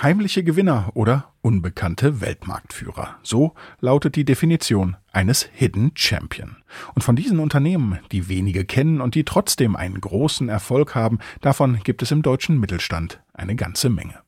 Heimliche 0.00 0.42
Gewinner 0.42 0.90
oder 0.94 1.32
unbekannte 1.40 2.20
Weltmarktführer. 2.20 3.16
So 3.22 3.54
lautet 3.80 4.16
die 4.16 4.24
Definition 4.24 4.96
eines 5.12 5.48
Hidden 5.52 5.92
Champion. 5.94 6.56
Und 6.94 7.02
von 7.02 7.14
diesen 7.14 7.38
Unternehmen, 7.38 8.00
die 8.10 8.28
wenige 8.28 8.64
kennen 8.64 9.00
und 9.00 9.14
die 9.14 9.24
trotzdem 9.24 9.76
einen 9.76 10.00
großen 10.00 10.48
Erfolg 10.48 10.96
haben, 10.96 11.20
davon 11.42 11.78
gibt 11.84 12.02
es 12.02 12.10
im 12.10 12.22
deutschen 12.22 12.58
Mittelstand 12.58 13.22
eine 13.32 13.54
ganze 13.54 13.88
Menge. 13.88 14.18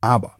Aber 0.00 0.36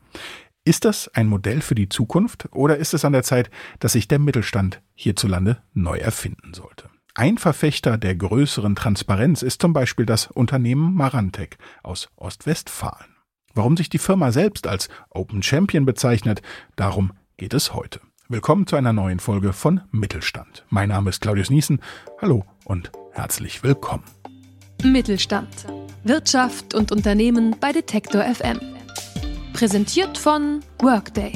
ist 0.64 0.84
das 0.84 1.09
ein 1.09 1.27
Modell 1.27 1.62
für 1.62 1.75
die 1.75 1.89
Zukunft 1.89 2.48
oder 2.52 2.77
ist 2.77 2.95
es 2.95 3.05
an 3.05 3.12
der 3.12 3.25
Zeit, 3.25 3.50
dass 3.80 3.93
sich 3.93 4.07
der 4.07 4.21
Mittelstand 4.21 4.82
hierzulande 4.95 5.62
neu 5.75 5.98
erfinden 5.98 6.55
sollte? 6.55 6.89
Ein 7.14 7.39
Verfechter 7.39 7.98
der 7.98 8.14
größeren 8.14 8.77
Transparenz 8.77 9.43
ist 9.43 9.61
zum 9.61 9.73
Beispiel 9.73 10.07
das 10.07 10.29
Unternehmen 10.29 10.95
Marantec 10.95 11.59
aus 11.82 12.09
Ostwestfalen. 12.14 13.09
Warum 13.55 13.77
sich 13.77 13.89
die 13.89 13.98
Firma 13.98 14.30
selbst 14.30 14.67
als 14.69 14.89
Open 15.11 15.43
Champion 15.43 15.85
bezeichnet, 15.85 16.41
darum 16.77 17.13
geht 17.36 17.53
es 17.53 17.75
heute. 17.75 18.00
Willkommen 18.29 18.68
zu 18.68 18.77
einer 18.77 18.93
neuen 18.93 19.18
Folge 19.18 19.53
von 19.53 19.81
Mittelstand. 19.91 20.64
Mein 20.68 20.91
Name 20.91 21.11
ist 21.11 21.21
Claudius 21.21 21.50
Niesen. 21.50 21.81
Hallo 22.22 22.44
und 22.64 22.93
herzlich 23.13 23.64
willkommen. 23.64 24.05
Mittelstand. 24.85 25.49
Wirtschaft 26.05 26.75
und 26.75 26.93
Unternehmen 26.93 27.57
bei 27.58 27.72
Detektor 27.72 28.22
FM. 28.22 28.61
Präsentiert 29.53 30.17
von 30.17 30.61
Workday. 30.79 31.32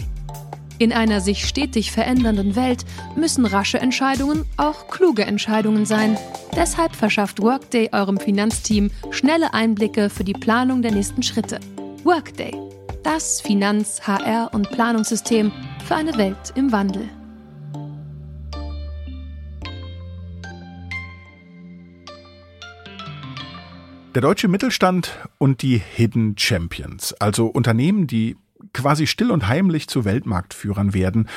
In 0.79 0.93
einer 0.93 1.21
sich 1.21 1.47
stetig 1.47 1.91
verändernden 1.91 2.55
Welt 2.55 2.85
müssen 3.17 3.45
rasche 3.45 3.79
Entscheidungen 3.79 4.45
auch 4.57 4.87
kluge 4.87 5.25
Entscheidungen 5.25 5.85
sein. 5.85 6.17
Deshalb 6.55 6.95
verschafft 6.95 7.43
Workday 7.43 7.91
eurem 7.93 8.19
Finanzteam 8.19 8.93
schnelle 9.11 9.53
Einblicke 9.53 10.11
für 10.11 10.25
die 10.25 10.33
Planung 10.33 10.81
der 10.81 10.93
nächsten 10.93 11.25
Schritte. 11.25 11.59
Workday, 12.05 12.53
das 13.03 13.41
Finanz-, 13.41 14.03
HR- 14.07 14.53
und 14.53 14.71
Planungssystem 14.71 15.51
für 15.87 15.95
eine 15.95 16.15
Welt 16.19 16.53
im 16.55 16.71
Wandel. 16.71 17.09
Der 24.15 24.21
deutsche 24.21 24.49
Mittelstand 24.49 25.17
und 25.39 25.63
die 25.63 25.79
Hidden 25.79 26.37
Champions, 26.37 27.15
also 27.15 27.47
Unternehmen, 27.47 28.07
die 28.07 28.37
quasi 28.75 29.07
still 29.07 29.31
und 29.31 29.49
heimlich 29.49 29.89
zu 29.89 30.05
Weltmarktführern 30.05 30.93
werden 30.93 31.31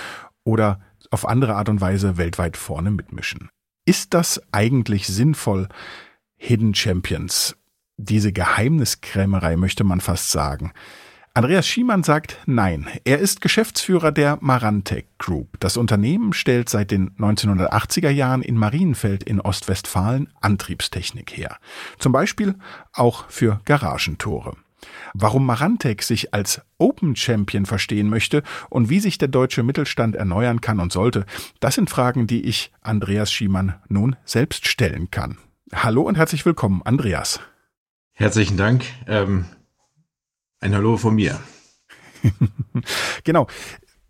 oder 0.43 0.81
auf 1.11 1.25
andere 1.25 1.55
Art 1.55 1.69
und 1.69 1.79
Weise 1.79 2.17
weltweit 2.17 2.57
vorne 2.57 2.91
mitmischen. 2.91 3.49
Ist 3.85 4.13
das 4.13 4.41
eigentlich 4.51 5.07
sinnvoll, 5.07 5.69
Hidden 6.35 6.75
Champions 6.75 7.55
diese 7.97 8.31
Geheimniskrämerei, 8.31 9.57
möchte 9.57 9.83
man 9.83 10.01
fast 10.01 10.31
sagen. 10.31 10.71
Andreas 11.33 11.67
Schiemann 11.67 12.01
sagt 12.01 12.37
nein. 12.47 12.87
Er 13.03 13.19
ist 13.19 13.41
Geschäftsführer 13.41 14.11
der 14.11 14.39
Marantec 14.41 15.05
Group. 15.19 15.59
Das 15.59 15.77
Unternehmen 15.77 16.33
stellt 16.33 16.67
seit 16.67 16.89
den 16.89 17.11
1980er 17.11 18.09
Jahren 18.09 18.41
in 18.41 18.57
Marienfeld 18.57 19.21
in 19.21 19.39
Ostwestfalen 19.39 20.33
Antriebstechnik 20.41 21.37
her. 21.37 21.57
Zum 21.99 22.11
Beispiel 22.11 22.55
auch 22.91 23.29
für 23.29 23.59
Garagentore. 23.65 24.57
Warum 25.13 25.45
Marantec 25.45 26.01
sich 26.01 26.33
als 26.33 26.61
Open 26.79 27.15
Champion 27.15 27.67
verstehen 27.67 28.09
möchte 28.09 28.41
und 28.69 28.89
wie 28.89 28.99
sich 28.99 29.19
der 29.19 29.27
deutsche 29.27 29.61
Mittelstand 29.61 30.15
erneuern 30.15 30.59
kann 30.59 30.79
und 30.79 30.91
sollte, 30.91 31.25
das 31.59 31.75
sind 31.75 31.91
Fragen, 31.91 32.25
die 32.25 32.45
ich 32.45 32.71
Andreas 32.81 33.31
Schiemann 33.31 33.75
nun 33.89 34.15
selbst 34.25 34.67
stellen 34.67 35.11
kann. 35.11 35.37
Hallo 35.71 36.01
und 36.01 36.15
herzlich 36.15 36.45
willkommen, 36.45 36.81
Andreas. 36.83 37.39
Herzlichen 38.19 38.57
Dank. 38.57 38.83
Ähm, 39.05 39.45
ein 40.59 40.73
Hallo 40.73 40.97
von 40.97 41.13
mir. 41.13 41.39
genau. 43.23 43.45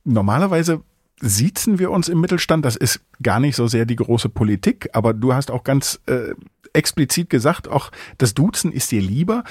Normalerweise 0.05 0.81
siezen 1.19 1.77
wir 1.77 1.91
uns 1.91 2.07
im 2.07 2.21
Mittelstand. 2.21 2.63
Das 2.63 2.77
ist 2.77 3.01
gar 3.21 3.41
nicht 3.41 3.57
so 3.57 3.67
sehr 3.67 3.85
die 3.85 3.97
große 3.97 4.29
Politik, 4.29 4.89
aber 4.93 5.13
du 5.13 5.33
hast 5.33 5.51
auch 5.51 5.65
ganz 5.65 5.99
äh, 6.05 6.35
explizit 6.71 7.29
gesagt, 7.29 7.67
auch 7.67 7.91
das 8.17 8.33
Duzen 8.33 8.71
ist 8.71 8.93
dir 8.93 9.01
lieber. 9.01 9.43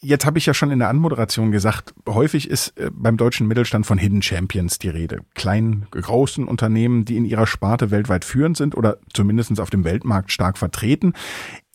Jetzt 0.00 0.26
habe 0.26 0.38
ich 0.38 0.46
ja 0.46 0.54
schon 0.54 0.72
in 0.72 0.80
der 0.80 0.88
Anmoderation 0.88 1.52
gesagt, 1.52 1.94
häufig 2.08 2.50
ist 2.50 2.76
äh, 2.78 2.90
beim 2.92 3.16
deutschen 3.16 3.46
Mittelstand 3.46 3.86
von 3.86 3.98
Hidden 3.98 4.22
Champions 4.22 4.80
die 4.80 4.88
Rede. 4.88 5.20
Kleinen, 5.36 5.86
großen 5.92 6.48
Unternehmen, 6.48 7.04
die 7.04 7.16
in 7.16 7.26
ihrer 7.26 7.46
Sparte 7.46 7.92
weltweit 7.92 8.24
führend 8.24 8.56
sind 8.56 8.74
oder 8.76 8.98
zumindest 9.14 9.60
auf 9.60 9.70
dem 9.70 9.84
Weltmarkt 9.84 10.32
stark 10.32 10.58
vertreten. 10.58 11.12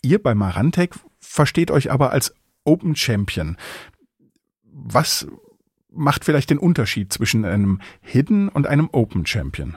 Ihr 0.02 0.22
bei 0.22 0.34
Marantec 0.34 0.96
versteht 1.26 1.70
euch 1.70 1.90
aber 1.90 2.12
als 2.12 2.34
Open 2.64 2.96
Champion. 2.96 3.56
Was 4.62 5.26
macht 5.90 6.24
vielleicht 6.24 6.50
den 6.50 6.58
Unterschied 6.58 7.12
zwischen 7.12 7.44
einem 7.44 7.80
Hidden 8.00 8.48
und 8.48 8.66
einem 8.66 8.88
Open 8.92 9.26
Champion? 9.26 9.76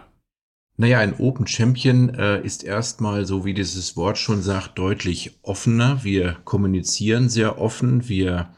Naja, 0.77 0.99
ein 0.99 1.19
Open 1.19 1.45
Champion 1.45 2.09
äh, 2.09 2.41
ist 2.41 2.63
erstmal, 2.63 3.25
so 3.25 3.43
wie 3.43 3.53
dieses 3.53 3.97
Wort 3.97 4.17
schon 4.17 4.41
sagt, 4.41 4.77
deutlich 4.79 5.37
offener. 5.41 6.03
Wir 6.03 6.37
kommunizieren 6.45 7.27
sehr 7.27 7.59
offen, 7.59 8.07
wir 8.07 8.53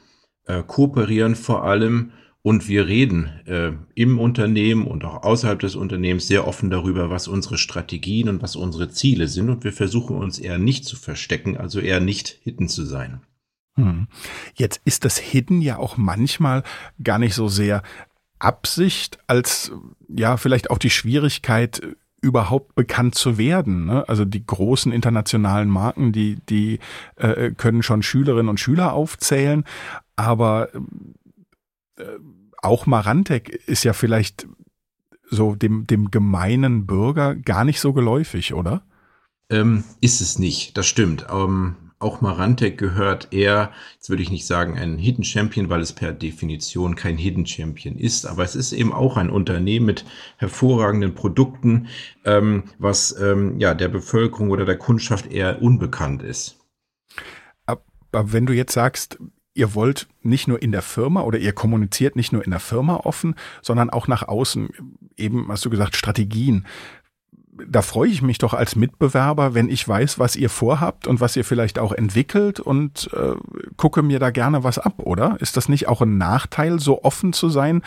äh, 0.46 0.62
kooperieren 0.62 1.36
vor 1.36 1.64
allem 1.64 2.12
und 2.44 2.68
wir 2.68 2.88
reden 2.88 3.26
äh, 3.46 3.72
im 3.94 4.20
Unternehmen 4.20 4.88
und 4.88 5.06
auch 5.06 5.24
außerhalb 5.24 5.60
des 5.60 5.76
Unternehmens 5.76 6.28
sehr 6.28 6.48
offen 6.48 6.70
darüber, 6.70 7.10
was 7.10 7.28
unsere 7.28 7.58
Strategien 7.58 8.30
und 8.30 8.42
was 8.42 8.56
unsere 8.56 8.90
Ziele 8.90 9.28
sind. 9.28 9.50
Und 9.50 9.64
wir 9.64 9.74
versuchen 9.74 10.18
uns 10.18 10.40
eher 10.40 10.58
nicht 10.58 10.86
zu 10.86 10.96
verstecken, 10.96 11.58
also 11.58 11.80
eher 11.80 12.00
nicht 12.00 12.40
hidden 12.42 12.68
zu 12.68 12.84
sein. 12.84 13.22
Hm. 13.76 14.08
Jetzt 14.56 14.82
ist 14.86 15.06
das 15.06 15.18
Hidden 15.18 15.62
ja 15.62 15.78
auch 15.78 15.98
manchmal 15.98 16.64
gar 17.02 17.20
nicht 17.20 17.36
so 17.36 17.48
sehr 17.48 17.84
Absicht 18.40 19.20
als 19.28 19.72
ja 20.10 20.36
vielleicht 20.36 20.72
auch 20.72 20.80
die 20.80 20.90
Schwierigkeit 20.90 21.82
überhaupt 22.22 22.76
bekannt 22.76 23.16
zu 23.16 23.38
werden. 23.38 23.86
Ne? 23.86 24.08
Also 24.08 24.26
die 24.26 24.46
großen 24.46 24.92
internationalen 24.92 25.70
Marken, 25.70 26.12
die 26.12 26.38
die 26.50 26.80
äh, 27.16 27.52
können 27.52 27.84
schon 27.84 28.04
Schülerinnen 28.04 28.50
und 28.50 28.60
Schüler 28.60 28.94
aufzählen, 28.94 29.64
aber 30.16 30.74
äh, 30.74 30.80
auch 32.62 32.86
Marantec 32.86 33.50
ist 33.68 33.84
ja 33.84 33.94
vielleicht 33.94 34.48
so 35.30 35.56
dem, 35.56 35.88
dem 35.88 36.12
gemeinen 36.12 36.86
Bürger 36.86 37.36
gar 37.36 37.64
nicht 37.64 37.80
so 37.80 37.94
geläufig, 37.94 38.54
oder? 38.54 38.84
Ähm, 39.50 39.84
ist 40.02 40.22
es 40.22 40.40
nicht, 40.40 40.78
das 40.78 40.88
stimmt. 40.88 41.26
Ähm, 41.32 41.76
auch 42.02 42.20
Marantec 42.20 42.78
gehört 42.78 43.32
eher, 43.32 43.72
jetzt 43.94 44.10
würde 44.10 44.24
ich 44.24 44.32
nicht 44.32 44.46
sagen 44.48 44.78
ein 44.78 44.98
Hidden 44.98 45.24
Champion, 45.24 45.70
weil 45.70 45.82
es 45.82 45.94
per 45.94 46.12
Definition 46.12 46.96
kein 46.96 47.18
Hidden 47.18 47.46
Champion 47.46 47.96
ist, 47.96 48.26
aber 48.26 48.44
es 48.44 48.56
ist 48.56 48.74
eben 48.74 48.92
auch 48.92 49.18
ein 49.18 49.30
Unternehmen 49.30 49.86
mit 49.86 50.06
hervorragenden 50.38 51.14
Produkten, 51.14 51.88
ähm, 52.26 52.64
was 52.80 53.16
ähm, 53.20 53.60
ja 53.60 53.76
der 53.76 53.88
Bevölkerung 53.88 54.50
oder 54.50 54.66
der 54.66 54.78
Kundschaft 54.78 55.32
eher 55.32 55.62
unbekannt 55.62 56.24
ist. 56.24 56.58
Aber 57.66 58.34
wenn 58.34 58.46
du 58.46 58.54
jetzt 58.54 58.74
sagst, 58.74 59.20
ihr 59.62 59.76
wollt 59.76 60.08
nicht 60.24 60.48
nur 60.48 60.60
in 60.60 60.72
der 60.72 60.82
Firma 60.82 61.22
oder 61.22 61.38
ihr 61.38 61.54
kommuniziert 61.54 62.16
nicht 62.16 62.34
nur 62.34 62.44
in 62.44 62.50
der 62.50 62.60
Firma 62.60 62.96
offen, 62.96 63.36
sondern 63.62 63.92
auch 63.92 64.08
nach 64.08 64.28
außen. 64.28 64.70
Eben 65.18 65.48
hast 65.50 65.64
du 65.64 65.70
gesagt, 65.70 65.96
Strategien. 65.96 66.66
Da 67.68 67.84
freue 67.84 68.10
ich 68.10 68.24
mich 68.24 68.40
doch 68.40 68.56
als 68.56 68.76
Mitbewerber, 68.76 69.54
wenn 69.54 69.70
ich 69.70 69.88
weiß, 69.88 70.18
was 70.18 70.36
ihr 70.36 70.50
vorhabt 70.50 71.06
und 71.06 71.22
was 71.22 71.36
ihr 71.36 71.46
vielleicht 71.46 71.78
auch 71.78 71.92
entwickelt 71.92 72.60
und 72.60 73.12
äh, 73.14 73.36
gucke 73.78 74.02
mir 74.02 74.18
da 74.18 74.32
gerne 74.32 74.64
was 74.64 74.80
ab, 74.80 74.96
oder? 74.98 75.38
Ist 75.40 75.58
das 75.58 75.70
nicht 75.70 75.88
auch 75.88 76.02
ein 76.02 76.18
Nachteil, 76.18 76.80
so 76.80 77.04
offen 77.04 77.32
zu 77.32 77.50
sein? 77.50 77.84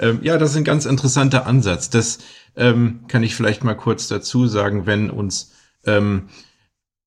Ähm, 0.00 0.18
ja, 0.22 0.36
das 0.36 0.50
ist 0.50 0.56
ein 0.56 0.64
ganz 0.64 0.84
interessanter 0.84 1.46
Ansatz. 1.46 1.90
Das 1.90 2.18
ähm, 2.56 3.04
kann 3.06 3.22
ich 3.22 3.36
vielleicht 3.36 3.62
mal 3.62 3.76
kurz 3.76 4.08
dazu 4.08 4.48
sagen, 4.48 4.86
wenn 4.86 5.10
uns 5.10 5.52
ähm, 5.86 6.24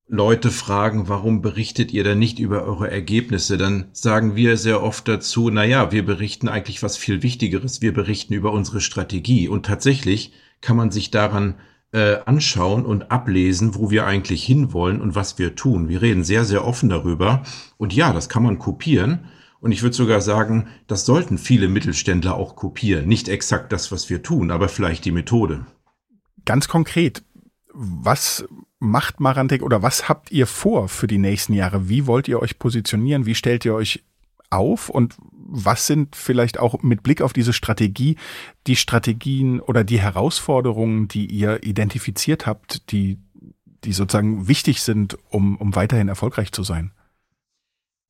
Leute 0.09 0.51
fragen, 0.51 1.09
warum 1.09 1.41
berichtet 1.41 1.91
ihr 1.91 2.05
denn 2.05 2.19
nicht 2.19 2.39
über 2.39 2.63
eure 2.63 2.89
Ergebnisse, 2.89 3.57
dann 3.57 3.89
sagen 3.91 4.37
wir 4.37 4.55
sehr 4.55 4.81
oft 4.81 5.05
dazu, 5.07 5.49
na 5.49 5.65
ja, 5.65 5.91
wir 5.91 6.05
berichten 6.05 6.47
eigentlich 6.47 6.81
was 6.81 6.95
viel 6.95 7.23
Wichtigeres. 7.23 7.81
Wir 7.81 7.93
berichten 7.93 8.33
über 8.33 8.53
unsere 8.53 8.79
Strategie. 8.79 9.49
Und 9.49 9.65
tatsächlich 9.65 10.31
kann 10.61 10.77
man 10.77 10.91
sich 10.91 11.11
daran 11.11 11.55
äh, 11.91 12.17
anschauen 12.25 12.85
und 12.85 13.11
ablesen, 13.11 13.75
wo 13.75 13.91
wir 13.91 14.05
eigentlich 14.05 14.45
hinwollen 14.45 15.01
und 15.01 15.15
was 15.15 15.37
wir 15.39 15.55
tun. 15.55 15.89
Wir 15.89 16.01
reden 16.01 16.23
sehr, 16.23 16.45
sehr 16.45 16.65
offen 16.65 16.87
darüber. 16.87 17.43
Und 17.75 17.93
ja, 17.93 18.13
das 18.13 18.29
kann 18.29 18.43
man 18.43 18.59
kopieren. 18.59 19.25
Und 19.59 19.73
ich 19.73 19.83
würde 19.83 19.95
sogar 19.95 20.21
sagen, 20.21 20.67
das 20.87 21.05
sollten 21.05 21.37
viele 21.37 21.67
Mittelständler 21.67 22.35
auch 22.35 22.55
kopieren. 22.55 23.07
Nicht 23.07 23.27
exakt 23.27 23.73
das, 23.73 23.91
was 23.91 24.09
wir 24.09 24.23
tun, 24.23 24.51
aber 24.51 24.69
vielleicht 24.69 25.03
die 25.03 25.11
Methode. 25.11 25.65
Ganz 26.45 26.69
konkret, 26.69 27.23
was 27.73 28.45
macht 28.79 29.19
Marantec 29.19 29.63
oder 29.63 29.81
was 29.81 30.07
habt 30.07 30.31
ihr 30.31 30.47
vor 30.47 30.87
für 30.87 31.07
die 31.07 31.17
nächsten 31.17 31.53
Jahre? 31.53 31.89
Wie 31.89 32.05
wollt 32.05 32.27
ihr 32.27 32.41
euch 32.41 32.59
positionieren? 32.59 33.25
Wie 33.25 33.35
stellt 33.35 33.65
ihr 33.65 33.73
euch 33.73 34.03
auf 34.49 34.89
und 34.89 35.15
was 35.49 35.87
sind 35.87 36.15
vielleicht 36.15 36.59
auch 36.59 36.81
mit 36.83 37.03
Blick 37.03 37.21
auf 37.21 37.33
diese 37.33 37.53
Strategie 37.53 38.17
die 38.67 38.75
Strategien 38.75 39.59
oder 39.59 39.83
die 39.83 39.99
Herausforderungen, 39.99 41.07
die 41.07 41.25
ihr 41.25 41.63
identifiziert 41.63 42.45
habt, 42.45 42.91
die, 42.91 43.17
die 43.83 43.93
sozusagen 43.93 44.47
wichtig 44.47 44.81
sind, 44.81 45.17
um, 45.29 45.57
um 45.57 45.75
weiterhin 45.75 46.09
erfolgreich 46.09 46.51
zu 46.51 46.63
sein? 46.63 46.91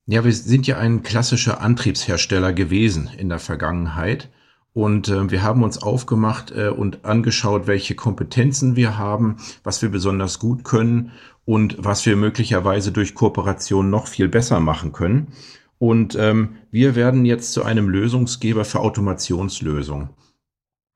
Ja, 0.06 0.24
wir 0.24 0.32
sind 0.32 0.66
ja 0.66 0.78
ein 0.78 1.02
klassischer 1.02 1.60
Antriebshersteller 1.60 2.52
gewesen 2.52 3.10
in 3.18 3.28
der 3.28 3.38
Vergangenheit. 3.38 4.30
Und 4.78 5.08
äh, 5.08 5.28
wir 5.28 5.42
haben 5.42 5.64
uns 5.64 5.82
aufgemacht 5.82 6.52
äh, 6.52 6.68
und 6.68 7.04
angeschaut, 7.04 7.66
welche 7.66 7.96
Kompetenzen 7.96 8.76
wir 8.76 8.96
haben, 8.96 9.38
was 9.64 9.82
wir 9.82 9.88
besonders 9.88 10.38
gut 10.38 10.62
können 10.62 11.10
und 11.44 11.74
was 11.80 12.06
wir 12.06 12.14
möglicherweise 12.14 12.92
durch 12.92 13.16
Kooperation 13.16 13.90
noch 13.90 14.06
viel 14.06 14.28
besser 14.28 14.60
machen 14.60 14.92
können. 14.92 15.32
Und 15.78 16.14
ähm, 16.14 16.58
wir 16.70 16.94
werden 16.94 17.24
jetzt 17.24 17.54
zu 17.54 17.64
einem 17.64 17.88
Lösungsgeber 17.88 18.64
für 18.64 18.78
Automationslösungen. 18.78 20.10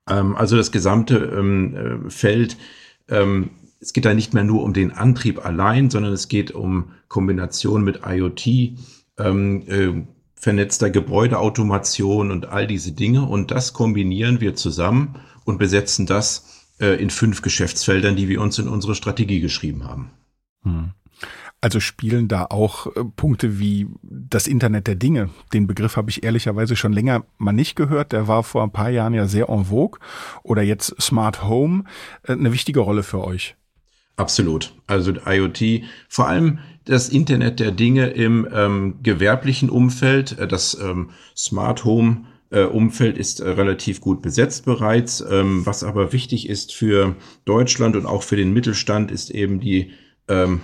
Ähm, 0.08 0.37
also 0.37 0.56
das 0.56 0.70
gesamte 0.70 1.17
ähm, 1.37 1.75
äh, 2.06 2.08
Feld, 2.08 2.58
ähm, 3.08 3.50
es 3.81 3.93
geht 3.93 4.05
da 4.05 4.14
nicht 4.14 4.32
mehr 4.32 4.44
nur 4.44 4.62
um 4.62 4.75
den 4.75 4.93
Antrieb 4.93 5.44
allein, 5.44 5.90
sondern 5.90 6.12
es 6.12 6.29
geht 6.29 6.52
um 6.52 6.93
Kombination 7.08 7.82
mit 7.82 8.02
IoT, 8.06 8.46
ähm, 9.19 9.62
äh, 9.67 10.05
vernetzter 10.43 10.91
Gebäudeautomation 10.91 12.33
und 12.33 12.47
all 12.47 12.67
diese 12.67 12.91
Dinge. 12.91 13.23
Und 13.23 13.53
das 13.53 13.73
kombinieren 13.73 14.41
wir 14.41 14.56
zusammen 14.56 15.15
und 15.44 15.59
besetzen 15.59 16.05
das 16.05 16.67
äh, 16.81 17.00
in 17.00 17.11
fünf 17.11 17.43
Geschäftsfeldern, 17.43 18.17
die 18.17 18.29
wir 18.29 18.41
uns 18.41 18.59
in 18.59 18.67
unsere 18.67 18.97
Strategie 18.97 19.39
geschrieben 19.39 19.85
haben. 19.85 20.11
Hm. 20.65 20.91
Also 21.61 21.79
spielen 21.79 22.27
da 22.27 22.47
auch 22.50 22.89
äh, 22.89 23.05
Punkte 23.05 23.61
wie 23.61 23.87
das 24.03 24.49
Internet 24.49 24.89
der 24.89 24.97
Dinge. 24.97 25.31
Den 25.53 25.69
Begriff 25.69 25.97
habe 25.97 26.11
ich 26.11 26.25
ehrlicherweise 26.25 26.75
schon 26.75 26.93
länger 26.93 27.25
mal 27.39 27.53
nicht 27.53 27.77
gehört. 27.77 28.11
Der 28.11 28.27
war 28.27 28.43
vor 28.43 28.65
ein 28.65 28.73
paar 28.73 28.91
Jahren 28.91 29.15
ja 29.15 29.29
sehr 29.29 29.49
en 29.49 29.67
vogue. 29.67 30.00
Oder 30.43 30.62
jetzt 30.62 31.00
Smart 31.00 31.44
Home 31.44 31.85
äh, 32.25 32.33
eine 32.33 32.53
wichtige 32.53 32.81
Rolle 32.81 33.05
für 33.05 33.23
euch. 33.23 33.55
Absolut. 34.17 34.75
Also 34.87 35.12
IoT, 35.26 35.85
vor 36.09 36.29
allem 36.29 36.59
das 36.85 37.09
Internet 37.09 37.61
der 37.61 37.70
Dinge 37.70 38.09
im 38.09 38.47
ähm, 38.53 38.99
gewerblichen 39.03 39.70
Umfeld, 39.70 40.38
äh, 40.38 40.47
das 40.47 40.79
ähm, 40.81 41.11
Smart 41.37 41.85
Home 41.85 42.25
äh, 42.50 42.64
Umfeld 42.64 43.17
ist 43.17 43.41
äh, 43.41 43.49
relativ 43.49 44.00
gut 44.00 44.20
besetzt 44.20 44.64
bereits. 44.64 45.25
Ähm, 45.29 45.64
was 45.64 45.85
aber 45.85 46.12
wichtig 46.12 46.49
ist 46.49 46.75
für 46.75 47.17
Deutschland 47.44 47.97
und 47.97 48.06
auch 48.06 48.23
für 48.23 48.37
den 48.37 48.53
Mittelstand, 48.53 49.11
ist 49.11 49.31
eben 49.31 49.61
die 49.61 49.93
ähm, 50.29 50.61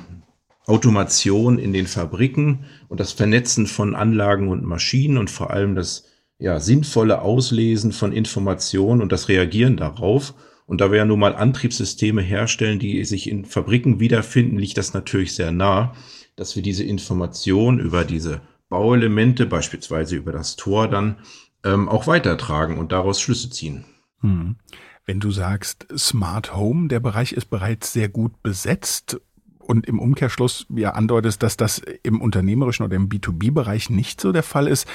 Automation 0.66 1.58
in 1.58 1.72
den 1.72 1.86
Fabriken 1.86 2.66
und 2.88 3.00
das 3.00 3.12
Vernetzen 3.12 3.66
von 3.66 3.94
Anlagen 3.94 4.48
und 4.48 4.64
Maschinen 4.64 5.16
und 5.16 5.30
vor 5.30 5.50
allem 5.50 5.74
das 5.74 6.04
ja, 6.38 6.60
sinnvolle 6.60 7.22
Auslesen 7.22 7.92
von 7.92 8.12
Informationen 8.12 9.00
und 9.00 9.10
das 9.10 9.28
Reagieren 9.28 9.78
darauf. 9.78 10.34
Und 10.68 10.82
da 10.82 10.90
wir 10.90 10.98
ja 10.98 11.06
nun 11.06 11.18
mal 11.18 11.34
Antriebssysteme 11.34 12.20
herstellen, 12.20 12.78
die 12.78 13.02
sich 13.06 13.30
in 13.30 13.46
Fabriken 13.46 14.00
wiederfinden, 14.00 14.58
liegt 14.58 14.76
das 14.76 14.92
natürlich 14.92 15.34
sehr 15.34 15.50
nah, 15.50 15.94
dass 16.36 16.56
wir 16.56 16.62
diese 16.62 16.84
Information 16.84 17.80
über 17.80 18.04
diese 18.04 18.42
Bauelemente, 18.68 19.46
beispielsweise 19.46 20.16
über 20.16 20.30
das 20.30 20.56
Tor, 20.56 20.86
dann 20.88 21.16
ähm, 21.64 21.88
auch 21.88 22.06
weitertragen 22.06 22.76
und 22.76 22.92
daraus 22.92 23.18
Schlüsse 23.18 23.48
ziehen. 23.48 23.86
Hm. 24.20 24.56
Wenn 25.06 25.20
du 25.20 25.30
sagst 25.30 25.86
Smart 25.96 26.54
Home, 26.54 26.88
der 26.88 27.00
Bereich 27.00 27.32
ist 27.32 27.46
bereits 27.46 27.94
sehr 27.94 28.10
gut 28.10 28.42
besetzt 28.42 29.18
und 29.58 29.86
im 29.86 29.98
Umkehrschluss 29.98 30.66
ja 30.68 30.90
andeutest, 30.90 31.42
dass 31.42 31.56
das 31.56 31.80
im 32.02 32.20
unternehmerischen 32.20 32.84
oder 32.84 32.96
im 32.96 33.08
B2B-Bereich 33.08 33.88
nicht 33.88 34.20
so 34.20 34.32
der 34.32 34.42
Fall 34.42 34.66
ist. 34.66 34.86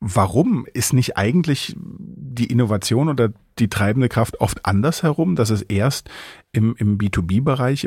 Warum 0.00 0.66
ist 0.72 0.94
nicht 0.94 1.18
eigentlich 1.18 1.76
die 1.76 2.46
Innovation 2.46 3.10
oder 3.10 3.32
die 3.58 3.68
treibende 3.68 4.08
Kraft 4.08 4.40
oft 4.40 4.64
andersherum, 4.64 5.36
dass 5.36 5.50
es 5.50 5.60
erst 5.60 6.08
im, 6.52 6.74
im 6.78 6.96
B2B-Bereich 6.96 7.86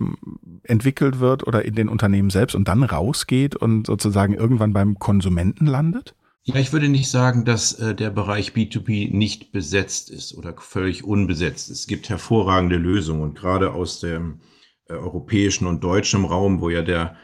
entwickelt 0.63 1.19
wird 1.19 1.47
oder 1.47 1.65
in 1.65 1.73
den 1.73 1.89
Unternehmen 1.89 2.29
selbst 2.29 2.53
und 2.53 2.67
dann 2.67 2.83
rausgeht 2.83 3.55
und 3.55 3.87
sozusagen 3.87 4.35
irgendwann 4.35 4.73
beim 4.73 4.99
Konsumenten 4.99 5.65
landet? 5.65 6.13
Ja, 6.43 6.55
ich 6.55 6.73
würde 6.73 6.89
nicht 6.89 7.09
sagen, 7.09 7.45
dass 7.45 7.73
äh, 7.79 7.95
der 7.95 8.09
Bereich 8.09 8.51
B2B 8.51 9.15
nicht 9.15 9.51
besetzt 9.51 10.11
ist 10.11 10.35
oder 10.35 10.53
völlig 10.57 11.05
unbesetzt. 11.05 11.71
Es 11.71 11.87
gibt 11.87 12.09
hervorragende 12.09 12.75
Lösungen 12.75 13.21
und 13.21 13.35
gerade 13.35 13.71
aus 13.71 14.01
dem 14.01 14.41
äh, 14.89 14.93
europäischen 14.93 15.67
und 15.67 15.83
deutschen 15.83 16.25
Raum, 16.25 16.59
wo 16.59 16.69
ja 16.69 16.81
der 16.81 17.15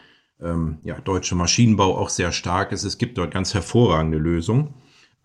ähm, 0.41 0.77
ja, 0.83 0.99
deutsche 1.01 1.35
Maschinenbau 1.35 1.97
auch 1.97 2.07
sehr 2.07 2.31
stark 2.31 2.71
ist. 2.71 2.85
Es 2.85 2.97
gibt 2.97 3.17
dort 3.17 3.31
ganz 3.31 3.53
hervorragende 3.53 4.17
Lösungen. 4.17 4.73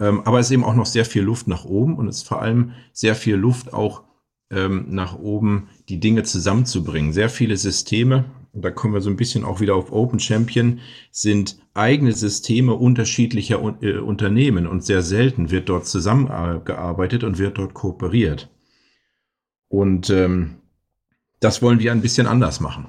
Ähm, 0.01 0.23
aber 0.25 0.41
es 0.41 0.47
ist 0.47 0.53
eben 0.53 0.65
auch 0.65 0.75
noch 0.75 0.87
sehr 0.87 1.05
viel 1.05 1.23
Luft 1.23 1.47
nach 1.47 1.65
oben 1.65 1.97
und 1.97 2.09
es 2.09 2.19
ist 2.19 2.29
vor 2.29 2.43
allem 2.43 2.73
sehr 2.93 3.15
viel 3.15 3.37
Luft 3.37 3.73
auch 3.73 4.03
ähm, 4.51 4.87
nach 4.89 5.19
oben, 5.19 5.69
die 5.89 6.01
Dinge 6.01 6.23
zusammenzubringen. 6.25 7.13
Sehr 7.13 7.29
viele 7.29 7.57
Systeme, 7.57 8.25
und 8.53 8.63
da 8.63 8.71
kommen 8.71 8.95
wir 8.95 9.01
so 9.01 9.11
ein 9.11 9.17
bisschen 9.17 9.45
auch 9.45 9.61
wieder 9.61 9.75
auf 9.75 9.93
Open 9.93 10.21
Champion, 10.21 10.81
sind 11.11 11.59
eigene 11.75 12.13
Systeme 12.13 12.75
unterschiedlicher 12.75 13.61
äh, 13.83 13.99
Unternehmen 13.99 14.67
und 14.67 14.85
sehr 14.85 15.03
selten 15.03 15.51
wird 15.51 15.69
dort 15.69 15.87
zusammengearbeitet 15.87 17.25
und 17.25 17.39
wird 17.39 17.59
dort 17.59 17.75
kooperiert. 17.75 18.51
Und 19.69 20.11
ähm, 20.11 20.57
das 21.41 21.63
wollen 21.63 21.81
wir 21.81 21.93
ein 21.93 22.03
bisschen 22.03 22.27
anders 22.27 22.61
machen. 22.61 22.87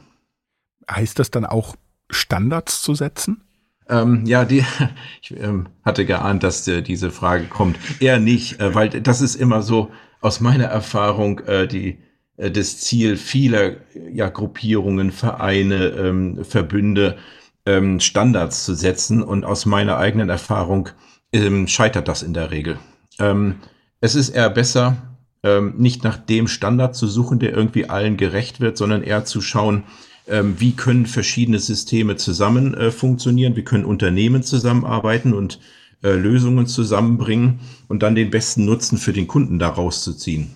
Heißt 0.89 1.17
das 1.17 1.31
dann 1.31 1.45
auch 1.45 1.75
Standards 2.09 2.81
zu 2.81 2.93
setzen? 2.93 3.44
Ähm, 3.89 4.25
ja, 4.25 4.45
die, 4.45 4.63
ich 5.21 5.31
ähm, 5.37 5.67
hatte 5.83 6.05
geahnt, 6.05 6.43
dass 6.43 6.67
äh, 6.67 6.81
diese 6.81 7.11
Frage 7.11 7.45
kommt. 7.45 7.77
Eher 7.99 8.19
nicht, 8.19 8.59
äh, 8.59 8.73
weil 8.73 8.89
das 8.89 9.21
ist 9.21 9.35
immer 9.35 9.61
so 9.61 9.91
aus 10.21 10.39
meiner 10.39 10.65
Erfahrung 10.65 11.39
äh, 11.41 11.67
die 11.67 11.99
äh, 12.37 12.51
das 12.51 12.79
Ziel 12.79 13.17
vieler 13.17 13.77
ja, 14.11 14.29
Gruppierungen, 14.29 15.11
Vereine, 15.11 15.87
ähm, 15.87 16.43
Verbünde, 16.43 17.17
ähm, 17.65 17.99
Standards 17.99 18.65
zu 18.65 18.73
setzen. 18.73 19.23
Und 19.23 19.45
aus 19.45 19.65
meiner 19.65 19.97
eigenen 19.97 20.29
Erfahrung 20.29 20.89
ähm, 21.33 21.67
scheitert 21.67 22.07
das 22.07 22.23
in 22.23 22.33
der 22.33 22.51
Regel. 22.51 22.77
Ähm, 23.19 23.55
es 24.01 24.15
ist 24.15 24.29
eher 24.29 24.49
besser, 24.49 24.97
ähm, 25.43 25.75
nicht 25.77 26.03
nach 26.03 26.17
dem 26.17 26.47
Standard 26.47 26.95
zu 26.95 27.07
suchen, 27.07 27.39
der 27.39 27.53
irgendwie 27.53 27.89
allen 27.89 28.17
gerecht 28.17 28.59
wird, 28.59 28.77
sondern 28.77 29.03
eher 29.03 29.25
zu 29.25 29.41
schauen, 29.41 29.83
ähm, 30.27 30.59
wie 30.59 30.73
können 30.75 31.05
verschiedene 31.05 31.59
Systeme 31.59 32.15
zusammen 32.15 32.73
äh, 32.73 32.91
funktionieren, 32.91 33.55
wie 33.55 33.63
können 33.63 33.85
Unternehmen 33.85 34.43
zusammenarbeiten 34.43 35.33
und 35.33 35.59
äh, 36.03 36.13
Lösungen 36.13 36.67
zusammenbringen 36.67 37.59
und 37.87 38.03
dann 38.03 38.15
den 38.15 38.29
besten 38.29 38.65
Nutzen 38.65 38.97
für 38.97 39.13
den 39.13 39.27
Kunden 39.27 39.59
daraus 39.59 40.03
zu 40.03 40.13
ziehen. 40.13 40.55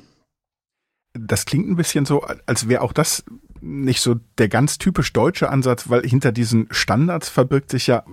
Das 1.13 1.45
klingt 1.45 1.68
ein 1.68 1.75
bisschen 1.75 2.06
so, 2.06 2.21
als 2.45 2.68
wäre 2.68 2.81
auch 2.81 2.94
das 2.94 3.24
nicht 3.62 4.01
so 4.01 4.16
der 4.38 4.48
ganz 4.48 4.77
typisch 4.77 5.12
deutsche 5.13 5.50
Ansatz, 5.50 5.89
weil 5.89 6.01
hinter 6.04 6.31
diesen 6.31 6.68
Standards 6.72 7.30
verbirgt 7.30 7.72
sich 7.72 7.88
ja 7.88 8.04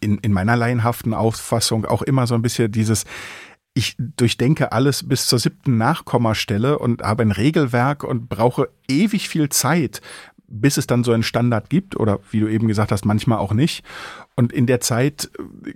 in, 0.00 0.18
in 0.18 0.32
meiner 0.32 0.56
laienhaften 0.56 1.14
Auffassung 1.14 1.84
auch 1.86 2.02
immer 2.02 2.26
so 2.26 2.34
ein 2.34 2.42
bisschen 2.42 2.70
dieses, 2.70 3.04
ich 3.74 3.96
durchdenke 3.98 4.72
alles 4.72 5.08
bis 5.08 5.26
zur 5.26 5.38
siebten 5.38 5.76
Nachkommastelle 5.76 6.78
und 6.78 7.02
habe 7.02 7.22
ein 7.22 7.32
Regelwerk 7.32 8.04
und 8.04 8.28
brauche 8.28 8.68
ewig 8.88 9.28
viel 9.28 9.48
Zeit, 9.48 10.00
bis 10.50 10.76
es 10.76 10.86
dann 10.86 11.04
so 11.04 11.12
einen 11.12 11.22
Standard 11.22 11.70
gibt 11.70 11.96
oder 11.96 12.18
wie 12.30 12.40
du 12.40 12.48
eben 12.48 12.68
gesagt 12.68 12.92
hast, 12.92 13.04
manchmal 13.06 13.38
auch 13.38 13.52
nicht. 13.52 13.84
Und 14.36 14.52
in 14.52 14.66
der 14.66 14.80
Zeit 14.80 15.30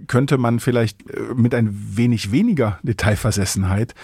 könnte 0.07 0.37
man 0.37 0.61
vielleicht 0.61 1.09
äh, 1.11 1.35
mit 1.35 1.55
ein 1.55 1.97
wenig 1.97 2.33
weniger 2.33 2.79
Detailversessenheit 2.83 3.95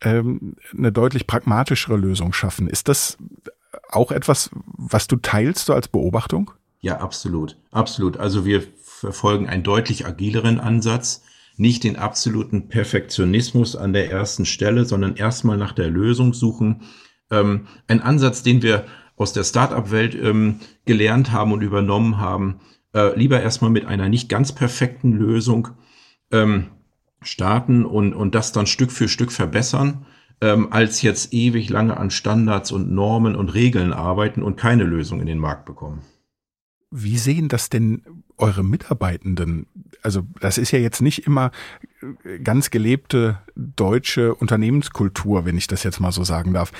ähm, 0.00 0.54
eine 0.76 0.92
deutlich 0.92 1.26
pragmatischere 1.26 1.96
Lösung 1.96 2.32
schaffen. 2.32 2.68
Ist 2.68 2.88
das 2.88 3.18
auch 3.90 4.12
etwas, 4.12 4.50
was 4.64 5.08
du 5.08 5.16
teilst 5.16 5.66
so 5.66 5.74
als 5.74 5.88
Beobachtung? 5.88 6.52
Ja, 6.80 7.00
absolut. 7.00 7.58
Absolut. 7.70 8.16
Also 8.16 8.44
wir 8.44 8.62
verfolgen 8.86 9.48
einen 9.48 9.62
deutlich 9.62 10.06
agileren 10.06 10.60
Ansatz 10.60 11.22
nicht 11.60 11.84
den 11.84 11.96
absoluten 11.96 12.68
Perfektionismus 12.68 13.76
an 13.76 13.92
der 13.92 14.10
ersten 14.10 14.46
Stelle, 14.46 14.86
sondern 14.86 15.16
erstmal 15.16 15.58
nach 15.58 15.72
der 15.72 15.90
Lösung 15.90 16.32
suchen. 16.32 16.84
Ähm, 17.30 17.66
ein 17.86 18.00
Ansatz, 18.00 18.42
den 18.42 18.62
wir 18.62 18.86
aus 19.20 19.34
der 19.34 19.44
Startup-Welt 19.44 20.14
ähm, 20.14 20.60
gelernt 20.86 21.30
haben 21.30 21.52
und 21.52 21.60
übernommen 21.60 22.18
haben. 22.18 22.60
Äh, 22.94 23.16
lieber 23.18 23.40
erstmal 23.40 23.70
mit 23.70 23.84
einer 23.84 24.08
nicht 24.08 24.30
ganz 24.30 24.52
perfekten 24.52 25.12
Lösung 25.12 25.68
ähm, 26.32 26.68
starten 27.20 27.84
und, 27.84 28.14
und 28.14 28.34
das 28.34 28.52
dann 28.52 28.66
Stück 28.66 28.90
für 28.90 29.08
Stück 29.08 29.30
verbessern, 29.30 30.06
ähm, 30.40 30.72
als 30.72 31.02
jetzt 31.02 31.34
ewig 31.34 31.68
lange 31.68 31.98
an 31.98 32.10
Standards 32.10 32.72
und 32.72 32.90
Normen 32.90 33.36
und 33.36 33.50
Regeln 33.50 33.92
arbeiten 33.92 34.42
und 34.42 34.56
keine 34.56 34.84
Lösung 34.84 35.20
in 35.20 35.26
den 35.26 35.38
Markt 35.38 35.66
bekommen. 35.66 36.00
Wie 36.90 37.18
sehen 37.18 37.48
das 37.48 37.68
denn 37.68 38.02
eure 38.36 38.64
Mitarbeitenden? 38.64 39.66
Also 40.02 40.22
das 40.40 40.58
ist 40.58 40.72
ja 40.72 40.78
jetzt 40.78 41.02
nicht 41.02 41.26
immer 41.26 41.52
äh, 42.24 42.38
ganz 42.40 42.70
gelebte 42.70 43.38
deutsche 43.54 44.34
Unternehmenskultur, 44.34 45.44
wenn 45.44 45.58
ich 45.58 45.66
das 45.66 45.84
jetzt 45.84 46.00
mal 46.00 46.10
so 46.10 46.24
sagen 46.24 46.52
darf. 46.54 46.72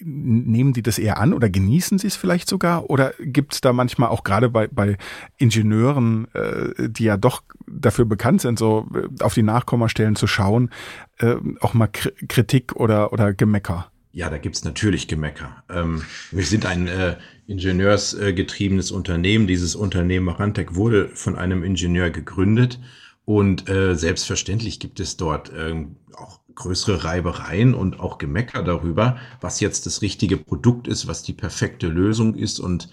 Nehmen 0.00 0.72
die 0.72 0.82
das 0.82 0.98
eher 0.98 1.18
an 1.18 1.32
oder 1.32 1.48
genießen 1.48 1.98
sie 1.98 2.08
es 2.08 2.16
vielleicht 2.16 2.48
sogar? 2.48 2.90
Oder 2.90 3.14
gibt 3.20 3.54
es 3.54 3.60
da 3.60 3.72
manchmal 3.72 4.08
auch 4.08 4.24
gerade 4.24 4.48
bei, 4.48 4.66
bei 4.66 4.96
Ingenieuren, 5.38 6.26
äh, 6.34 6.88
die 6.88 7.04
ja 7.04 7.16
doch 7.16 7.42
dafür 7.66 8.04
bekannt 8.04 8.40
sind, 8.40 8.58
so 8.58 8.88
äh, 8.94 9.22
auf 9.22 9.34
die 9.34 9.42
Nachkommastellen 9.42 10.16
zu 10.16 10.26
schauen, 10.26 10.70
äh, 11.18 11.36
auch 11.60 11.74
mal 11.74 11.88
Kritik 11.88 12.74
oder, 12.74 13.12
oder 13.12 13.32
Gemecker? 13.32 13.90
Ja, 14.10 14.30
da 14.30 14.38
gibt's 14.38 14.64
natürlich 14.64 15.08
Gemecker. 15.08 15.64
Ähm, 15.68 16.02
wir 16.30 16.44
sind 16.44 16.66
ein 16.66 16.86
äh, 16.86 17.16
ingenieursgetriebenes 17.46 18.92
Unternehmen. 18.92 19.46
Dieses 19.46 19.74
Unternehmen 19.74 20.26
Marantec 20.26 20.74
wurde 20.76 21.08
von 21.08 21.36
einem 21.36 21.64
Ingenieur 21.64 22.10
gegründet 22.10 22.78
und 23.24 23.68
äh, 23.68 23.94
selbstverständlich 23.96 24.80
gibt 24.80 25.00
es 25.00 25.16
dort 25.16 25.50
äh, 25.50 25.86
auch 26.16 26.40
größere 26.54 27.04
Reibereien 27.04 27.74
und 27.74 27.98
auch 27.98 28.18
Gemecker 28.18 28.62
darüber, 28.62 29.16
was 29.40 29.60
jetzt 29.60 29.86
das 29.86 30.02
richtige 30.02 30.36
Produkt 30.36 30.86
ist, 30.86 31.06
was 31.06 31.22
die 31.22 31.32
perfekte 31.32 31.88
Lösung 31.88 32.34
ist. 32.34 32.60
Und 32.60 32.90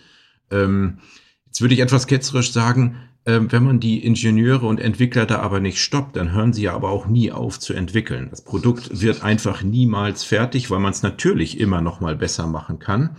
ähm, 0.50 1.00
jetzt 1.46 1.62
würde 1.62 1.74
ich 1.74 1.82
etwas 1.82 2.08
ketzerisch 2.08 2.52
sagen, 2.52 2.98
ähm, 3.26 3.52
wenn 3.52 3.64
man 3.64 3.80
die 3.80 4.04
Ingenieure 4.04 4.66
und 4.66 4.80
Entwickler 4.80 5.26
da 5.26 5.40
aber 5.40 5.60
nicht 5.60 5.80
stoppt, 5.80 6.16
dann 6.16 6.32
hören 6.32 6.54
sie 6.54 6.64
ja 6.64 6.74
aber 6.74 6.90
auch 6.90 7.06
nie 7.06 7.32
auf 7.32 7.60
zu 7.60 7.74
entwickeln. 7.74 8.30
Das 8.32 8.44
Produkt 8.44 9.02
wird 9.02 9.24
einfach 9.24 9.62
niemals 9.62 10.24
fertig, 10.24 10.72
weil 10.72 10.80
man 10.80 10.92
es 10.92 11.04
natürlich 11.04 11.60
immer 11.60 11.82
noch 11.82 12.00
mal 12.00 12.16
besser 12.16 12.48
machen 12.48 12.80
kann. 12.80 13.18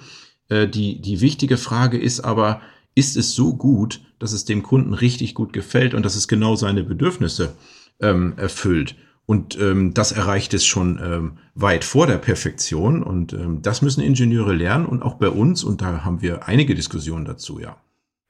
Äh, 0.49 0.66
die, 0.66 1.00
die 1.00 1.21
wichtige 1.21 1.57
Frage 1.57 1.99
ist 1.99 2.21
aber, 2.21 2.61
ist 2.94 3.16
es 3.16 3.34
so 3.34 3.54
gut, 3.54 4.02
dass 4.18 4.32
es 4.32 4.44
dem 4.44 4.62
Kunden 4.62 4.94
richtig 4.94 5.34
gut 5.34 5.52
gefällt 5.52 5.94
und 5.94 6.04
dass 6.04 6.16
es 6.16 6.28
genau 6.28 6.56
seine 6.56 6.84
Bedürfnisse 6.84 7.54
ähm, 8.00 8.34
erfüllt? 8.37 8.96
Und 9.25 9.58
ähm, 9.61 9.94
das 9.94 10.12
erreicht 10.12 10.52
es 10.52 10.66
schon 10.66 11.00
ähm, 11.02 11.38
weit 11.54 11.84
vor 11.84 12.06
der 12.06 12.18
Perfektion. 12.18 13.02
Und 13.02 13.32
ähm, 13.32 13.62
das 13.62 13.80
müssen 13.80 14.02
Ingenieure 14.02 14.52
lernen 14.52 14.87
und 14.87 15.02
auch 15.02 15.14
bei 15.14 15.28
uns. 15.28 15.64
Und 15.64 15.80
da 15.80 16.04
haben 16.04 16.22
wir 16.22 16.49
einige 16.49 16.75
Diskussionen 16.75 17.25
dazu, 17.25 17.61
ja. 17.61 17.76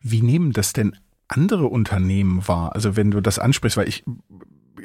Wie 0.01 0.21
nehmen 0.21 0.53
das 0.53 0.73
denn 0.73 0.97
andere 1.29 1.67
Unternehmen 1.67 2.47
wahr? 2.47 2.75
Also 2.75 2.97
wenn 2.97 3.11
du 3.11 3.21
das 3.21 3.39
ansprichst, 3.39 3.77
weil 3.77 3.89
ich 3.89 4.05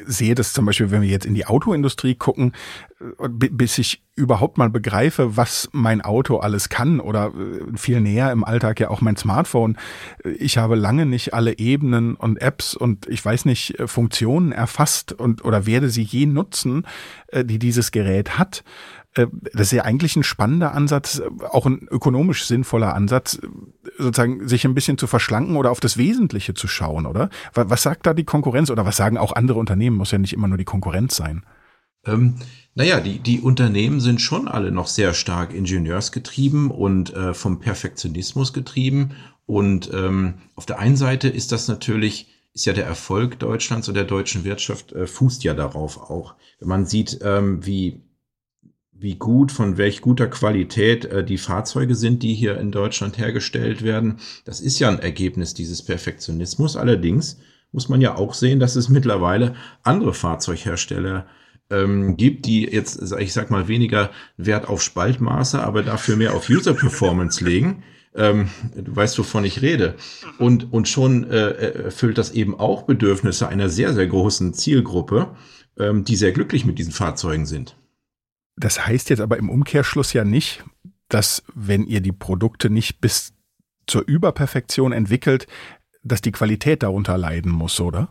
sehe 0.08 0.36
das 0.36 0.54
zum 0.54 0.66
Beispiel, 0.66 0.92
wenn 0.92 1.02
wir 1.02 1.10
jetzt 1.10 1.26
in 1.26 1.36
die 1.36 1.46
Autoindustrie 1.46 2.16
gucken, 2.16 2.54
äh, 3.00 3.28
bis 3.30 3.78
ich 3.78 4.04
überhaupt 4.16 4.58
mal 4.58 4.70
begreife, 4.70 5.38
was 5.38 5.70
mein 5.74 6.02
Auto 6.02 6.38
alles 6.38 6.70
kann 6.70 7.00
oder 7.00 7.28
äh, 7.28 7.78
viel 7.78 8.02
näher 8.02 8.32
im 8.32 8.44
Alltag 8.44 8.80
ja 8.80 8.90
auch 8.90 9.02
mein 9.02 9.18
Smartphone. 9.18 9.78
Ich 10.24 10.58
habe 10.58 10.76
lange 10.76 11.06
nicht 11.06 11.34
alle 11.34 11.58
Ebenen 11.60 12.16
und 12.16 12.42
Apps 12.42 12.76
und 12.76 13.08
ich 13.08 13.24
weiß 13.24 13.46
nicht 13.46 13.80
äh, 13.80 13.88
Funktionen 13.88 14.52
erfasst 14.52 15.14
und 15.14 15.46
oder 15.46 15.66
werde 15.66 15.90
sie 15.90 16.04
je 16.04 16.26
nutzen, 16.26 16.86
die 17.34 17.60
dieses 17.60 17.92
Gerät 17.92 18.38
hat. 18.38 18.64
Äh, 19.18 19.28
das 19.54 19.68
ist 19.68 19.72
ja 19.74 19.84
eigentlich 19.84 20.16
ein 20.16 20.24
spannender 20.24 20.74
Ansatz, 20.74 21.22
auch 21.50 21.66
ein 21.66 21.88
ökonomisch 21.90 22.46
sinnvoller 22.46 22.94
Ansatz, 22.94 23.40
sozusagen 23.98 24.48
sich 24.48 24.66
ein 24.66 24.76
bisschen 24.76 24.98
zu 24.98 25.08
verschlanken 25.08 25.56
oder 25.56 25.72
auf 25.72 25.80
das 25.80 25.98
Wesentliche 25.98 26.54
zu 26.54 26.68
schauen, 26.68 27.06
oder? 27.06 27.30
Was 27.54 27.84
sagt 27.84 28.06
da 28.06 28.14
die 28.14 28.26
Konkurrenz 28.26 28.70
oder 28.70 28.86
was 28.86 28.98
sagen 28.98 29.18
auch 29.18 29.34
andere 29.34 29.60
Unternehmen? 29.60 29.98
Muss 29.98 30.12
ja 30.12 30.18
nicht 30.18 30.34
immer 30.34 30.48
nur 30.48 30.58
die 30.58 30.66
Konkurrenz 30.66 31.16
sein. 31.16 31.44
Ähm, 32.06 32.36
naja, 32.76 33.00
die, 33.00 33.20
die 33.20 33.42
Unternehmen 33.42 34.00
sind 34.00 34.22
schon 34.22 34.48
alle 34.48 34.72
noch 34.72 34.88
sehr 34.88 35.14
stark 35.14 35.54
ingenieursgetrieben 35.54 36.72
und 36.72 37.14
äh, 37.14 37.34
vom 37.34 37.60
Perfektionismus 37.60 38.54
getrieben. 38.54 39.12
Und 39.46 39.92
ähm, 39.94 40.36
auf 40.56 40.66
der 40.66 40.80
einen 40.80 40.98
Seite 40.98 41.28
ist 41.28 41.52
das 41.52 41.68
natürlich, 41.68 42.28
ist 42.54 42.66
ja 42.66 42.74
der 42.74 42.86
Erfolg 42.86 43.40
Deutschlands 43.40 43.88
und 43.88 43.96
der 43.96 44.04
deutschen 44.04 44.44
Wirtschaft 44.44 44.92
äh, 44.94 45.08
fußt 45.08 45.44
ja 45.44 45.54
darauf 45.54 45.98
auch. 45.98 46.36
Wenn 46.60 46.70
man 46.70 46.86
sieht, 46.86 47.20
ähm, 47.24 47.66
wie 47.66 48.02
wie 49.00 49.16
gut, 49.16 49.52
von 49.52 49.78
welch 49.78 50.02
guter 50.02 50.28
Qualität 50.28 51.06
äh, 51.06 51.24
die 51.24 51.38
Fahrzeuge 51.38 51.96
sind, 51.96 52.24
die 52.24 52.34
hier 52.34 52.58
in 52.58 52.72
Deutschland 52.72 53.18
hergestellt 53.18 53.84
werden. 53.84 54.18
Das 54.46 54.60
ist 54.60 54.80
ja 54.80 54.90
ein 54.90 55.00
Ergebnis 55.00 55.54
dieses 55.54 55.84
Perfektionismus. 55.84 56.76
Allerdings 56.76 57.38
muss 57.72 57.90
man 57.90 58.02
ja 58.02 58.16
auch 58.16 58.34
sehen, 58.34 58.60
dass 58.60 58.76
es 58.76 58.90
mittlerweile 58.90 59.56
andere 59.84 60.14
Fahrzeughersteller 60.14 61.28
ähm, 61.70 62.18
gibt, 62.18 62.46
die 62.46 62.64
jetzt, 62.64 63.00
ich 63.20 63.34
sag 63.34 63.52
mal, 63.52 63.68
weniger 63.68 64.12
Wert 64.38 64.68
auf 64.68 64.82
Spaltmaße, 64.82 65.62
aber 65.62 65.84
dafür 65.84 66.16
mehr 66.16 66.34
auf 66.34 66.50
User 66.50 66.74
Performance 66.74 67.44
legen. 67.44 67.84
Ähm, 68.16 68.50
du 68.76 68.96
weißt, 68.96 69.20
wovon 69.20 69.46
ich 69.46 69.62
rede. 69.62 69.96
Und, 70.40 70.72
und 70.74 70.88
schon 70.88 71.30
äh, 71.30 71.84
erfüllt 71.84 72.18
das 72.18 72.32
eben 72.32 72.58
auch 72.60 72.84
Bedürfnisse 72.84 73.48
einer 73.48 73.70
sehr, 73.70 73.94
sehr 73.94 74.08
großen 74.08 74.54
Zielgruppe, 74.54 75.36
ähm, 75.78 76.04
die 76.04 76.16
sehr 76.16 76.32
glücklich 76.32 76.66
mit 76.66 76.80
diesen 76.80 76.94
Fahrzeugen 76.94 77.46
sind. 77.46 77.76
Das 78.58 78.86
heißt 78.86 79.10
jetzt 79.10 79.22
aber 79.22 79.38
im 79.38 79.50
Umkehrschluss 79.50 80.14
ja 80.14 80.26
nicht, 80.26 80.66
dass 81.10 81.44
wenn 81.54 81.86
ihr 81.86 82.02
die 82.02 82.12
Produkte 82.12 82.70
nicht 82.70 83.00
bis 83.00 83.34
zur 83.86 84.06
Überperfektion 84.06 84.92
entwickelt, 84.92 85.48
dass 86.04 86.22
die 86.22 86.32
Qualität 86.32 86.84
darunter 86.84 87.18
leiden 87.18 87.52
muss, 87.52 87.80
oder? 87.80 88.10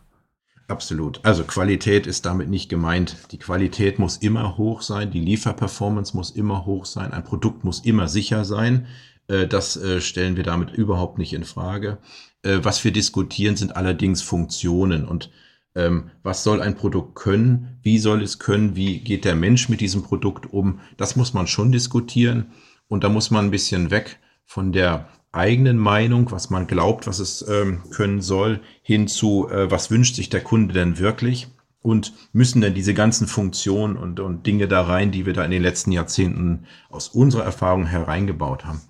Absolut. 0.69 1.25
Also 1.25 1.45
Qualität 1.45 2.07
ist 2.07 2.26
damit 2.26 2.49
nicht 2.49 2.69
gemeint. 2.69 3.17
Die 3.31 3.38
Qualität 3.38 3.99
muss 3.99 4.17
immer 4.17 4.57
hoch 4.57 4.83
sein, 4.83 5.11
die 5.11 5.21
Lieferperformance 5.21 6.17
muss 6.17 6.31
immer 6.31 6.67
hoch 6.67 6.87
sein, 6.87 7.12
ein 7.12 7.25
Produkt 7.25 7.65
muss 7.65 7.81
immer 7.81 8.09
sicher 8.09 8.45
sein. 8.45 8.87
Äh, 9.29 9.47
das 9.47 9.76
äh, 9.76 10.00
stellen 10.00 10.37
wir 10.37 10.43
damit 10.43 10.73
überhaupt 10.73 11.19
nicht 11.19 11.33
in 11.35 11.45
Frage. 11.45 11.99
Äh, 12.43 12.61
was 12.62 12.83
wir 12.83 12.93
diskutieren, 12.93 13.57
sind 13.57 13.76
allerdings 13.76 14.23
Funktionen 14.23 15.07
und 15.07 15.31
ähm, 15.76 16.11
was 16.23 16.42
soll 16.42 16.61
ein 16.61 16.75
Produkt 16.75 17.14
können, 17.14 17.78
wie 17.83 17.99
soll 17.99 18.23
es 18.23 18.38
können, 18.38 18.75
wie 18.75 18.99
geht 18.99 19.25
der 19.25 19.37
Mensch 19.37 19.68
mit 19.68 19.80
diesem 19.80 20.02
Produkt 20.02 20.52
um, 20.52 20.80
das 20.97 21.14
muss 21.14 21.35
man 21.35 21.47
schon 21.47 21.71
diskutieren. 21.71 22.47
Und 22.88 23.04
da 23.04 23.09
muss 23.09 23.30
man 23.30 23.47
ein 23.47 23.50
bisschen 23.50 23.90
weg 23.90 24.18
von 24.47 24.73
der 24.73 25.09
eigenen 25.33 25.76
Meinung, 25.76 26.30
was 26.30 26.50
man 26.50 26.66
glaubt, 26.66 27.06
was 27.06 27.18
es 27.18 27.47
ähm, 27.47 27.83
können 27.90 28.23
soll, 28.23 28.61
hin 28.83 29.06
zu, 29.06 29.49
äh, 29.50 29.71
was 29.71 29.90
wünscht 29.90 30.16
sich 30.16 30.30
der 30.30 30.42
Kunde 30.42 30.73
denn 30.73 30.99
wirklich? 30.99 31.49
Und 31.83 32.14
müssen 32.33 32.62
denn 32.62 32.75
diese 32.75 32.95
ganzen 32.95 33.26
Funktionen 33.26 33.97
und, 33.97 34.18
und 34.18 34.47
Dinge 34.47 34.66
da 34.66 34.83
rein, 34.83 35.12
die 35.12 35.26
wir 35.26 35.35
da 35.35 35.45
in 35.45 35.50
den 35.50 35.62
letzten 35.62 35.92
Jahrzehnten 35.92 36.66
aus 36.88 37.09
unserer 37.09 37.45
Erfahrung 37.45 37.87
hereingebaut 37.87 38.64
haben. 38.64 38.80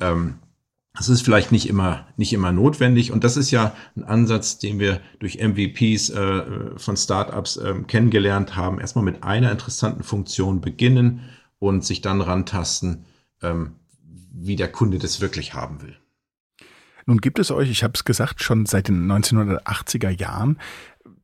Ähm, 0.00 0.34
das 0.94 1.08
ist 1.08 1.22
vielleicht 1.22 1.52
nicht 1.52 1.68
immer, 1.68 2.06
nicht 2.16 2.32
immer 2.32 2.52
notwendig. 2.52 3.12
Und 3.12 3.22
das 3.22 3.36
ist 3.36 3.50
ja 3.50 3.74
ein 3.96 4.04
Ansatz, 4.04 4.58
den 4.58 4.78
wir 4.78 5.00
durch 5.20 5.38
MVPs 5.38 6.10
äh, 6.10 6.78
von 6.78 6.96
Startups 6.96 7.56
äh, 7.56 7.74
kennengelernt 7.86 8.56
haben. 8.56 8.80
Erstmal 8.80 9.04
mit 9.04 9.22
einer 9.22 9.52
interessanten 9.52 10.02
Funktion 10.02 10.60
beginnen 10.60 11.20
und 11.58 11.84
sich 11.84 12.00
dann 12.00 12.20
rantasten, 12.20 13.04
ähm, 13.40 13.76
wie 14.32 14.56
der 14.56 14.70
Kunde 14.70 14.98
das 14.98 15.20
wirklich 15.20 15.54
haben 15.54 15.80
will. 15.82 15.96
Nun 17.06 17.18
gibt 17.18 17.38
es 17.38 17.50
euch, 17.50 17.70
ich 17.70 17.82
habe 17.82 17.94
es 17.94 18.04
gesagt, 18.04 18.42
schon 18.42 18.66
seit 18.66 18.88
den 18.88 19.10
1980er 19.10 20.10
Jahren. 20.10 20.58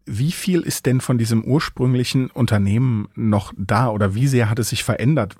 Wie 0.04 0.32
viel 0.32 0.61
ist 0.61 0.87
denn 0.87 1.00
von 1.00 1.18
diesem 1.18 1.44
ursprünglichen 1.44 2.30
Unternehmen 2.30 3.08
noch 3.14 3.52
da 3.56 3.88
oder 3.88 4.14
wie 4.14 4.28
sehr 4.28 4.49
hat 4.49 4.61
es 4.61 4.68
sich 4.68 4.85
verändert? 4.85 5.37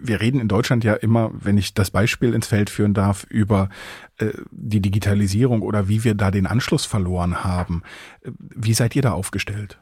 Wir 0.00 0.20
reden 0.20 0.40
in 0.40 0.48
Deutschland 0.48 0.84
ja 0.84 0.94
immer, 0.94 1.30
wenn 1.34 1.58
ich 1.58 1.74
das 1.74 1.90
Beispiel 1.90 2.34
ins 2.34 2.46
Feld 2.46 2.70
führen 2.70 2.94
darf, 2.94 3.24
über 3.28 3.68
äh, 4.18 4.30
die 4.50 4.80
Digitalisierung 4.80 5.62
oder 5.62 5.88
wie 5.88 6.04
wir 6.04 6.14
da 6.14 6.30
den 6.30 6.46
Anschluss 6.46 6.84
verloren 6.84 7.44
haben. 7.44 7.82
Wie 8.22 8.74
seid 8.74 8.96
ihr 8.96 9.02
da 9.02 9.12
aufgestellt? 9.12 9.78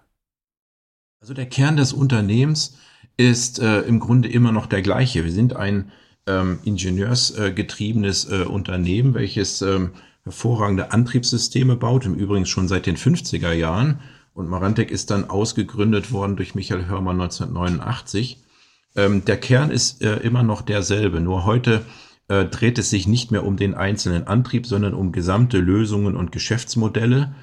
Also 1.21 1.35
der 1.35 1.47
Kern 1.47 1.77
des 1.77 1.93
Unternehmens 1.93 2.79
ist 3.17 3.59
äh, 3.61 3.81
im 3.83 4.01
Grunde 4.01 4.29
immer 4.29 4.53
noch 4.53 4.67
der 4.67 4.83
gleiche. 4.83 5.25
Wir 5.25 5.33
sind 5.33 5.55
ein 5.55 5.93
ähm, 6.27 6.59
ingenieursgetriebenes 6.65 8.31
äh, 8.31 8.45
Unternehmen, 8.45 9.15
welches 9.15 9.63
ähm, 9.63 9.93
hervorragende 10.25 10.93
Antriebssysteme 10.93 11.77
baut, 11.77 12.07
im 12.07 12.15
Übrigen 12.15 12.47
schon 12.47 12.69
seit 12.69 12.87
den 12.87 12.97
50er 12.97 13.53
Jahren. 13.53 14.01
Und 14.35 14.49
Marantec 14.49 14.91
ist 14.91 15.11
dann 15.11 15.29
ausgegründet 15.29 16.11
worden 16.11 16.37
durch 16.37 16.55
Michael 16.55 16.87
Hörmann 16.87 17.21
1989. 17.21 18.42
Ähm, 18.97 19.25
der 19.25 19.39
Kern 19.39 19.71
ist 19.71 20.03
äh, 20.03 20.17
immer 20.19 20.43
noch 20.43 20.63
derselbe, 20.63 21.21
nur 21.21 21.45
heute 21.45 21.83
äh, 22.29 22.45
dreht 22.45 22.79
es 22.79 22.91
sich 22.91 23.07
nicht 23.07 23.31
mehr 23.31 23.45
um 23.45 23.57
den 23.57 23.75
einzelnen 23.75 24.27
Antrieb, 24.27 24.67
sondern 24.67 24.95
um 24.95 25.13
gesamte 25.13 25.59
Lösungen 25.59 26.17
und 26.17 26.33
Geschäftsmodelle. 26.33 27.35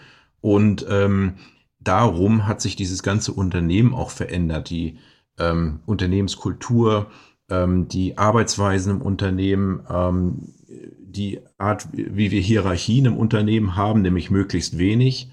Und 0.42 0.86
ähm, 0.90 1.36
darum 1.80 2.48
hat 2.48 2.62
sich 2.62 2.76
dieses 2.76 3.04
ganze 3.04 3.34
Unternehmen 3.34 3.94
auch 3.94 4.12
verändert. 4.12 4.70
Die 4.70 4.98
ähm, 5.38 5.82
Unternehmenskultur, 5.86 7.12
ähm, 7.50 7.88
die 7.88 8.18
Arbeitsweisen 8.18 8.98
im 8.98 9.02
Unternehmen, 9.02 9.82
ähm, 9.90 10.54
die 11.00 11.40
Art, 11.58 11.88
wie 11.92 12.32
wir 12.32 12.42
Hierarchien 12.42 13.06
im 13.06 13.18
Unternehmen 13.18 13.76
haben, 13.76 14.02
nämlich 14.02 14.30
möglichst 14.30 14.78
wenig, 14.78 15.32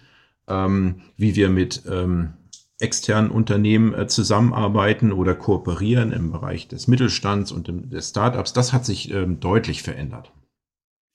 ähm, 0.49 1.03
wie 1.17 1.37
wir 1.37 1.51
mit 1.51 1.83
externen 2.79 3.31
Unternehmen 3.31 3.95
äh, 3.95 4.07
zusammenarbeiten 4.07 5.13
oder 5.13 5.35
kooperieren 5.35 6.13
im 6.13 6.31
Bereich 6.31 6.69
des 6.69 6.89
Mittelstands 6.89 7.53
und 7.53 7.71
des 7.93 8.11
Startups, 8.11 8.53
das 8.53 8.73
hat 8.73 8.85
sich 8.85 9.11
ähm, 9.11 9.41
deutlich 9.41 9.83
verändert. 9.83 10.33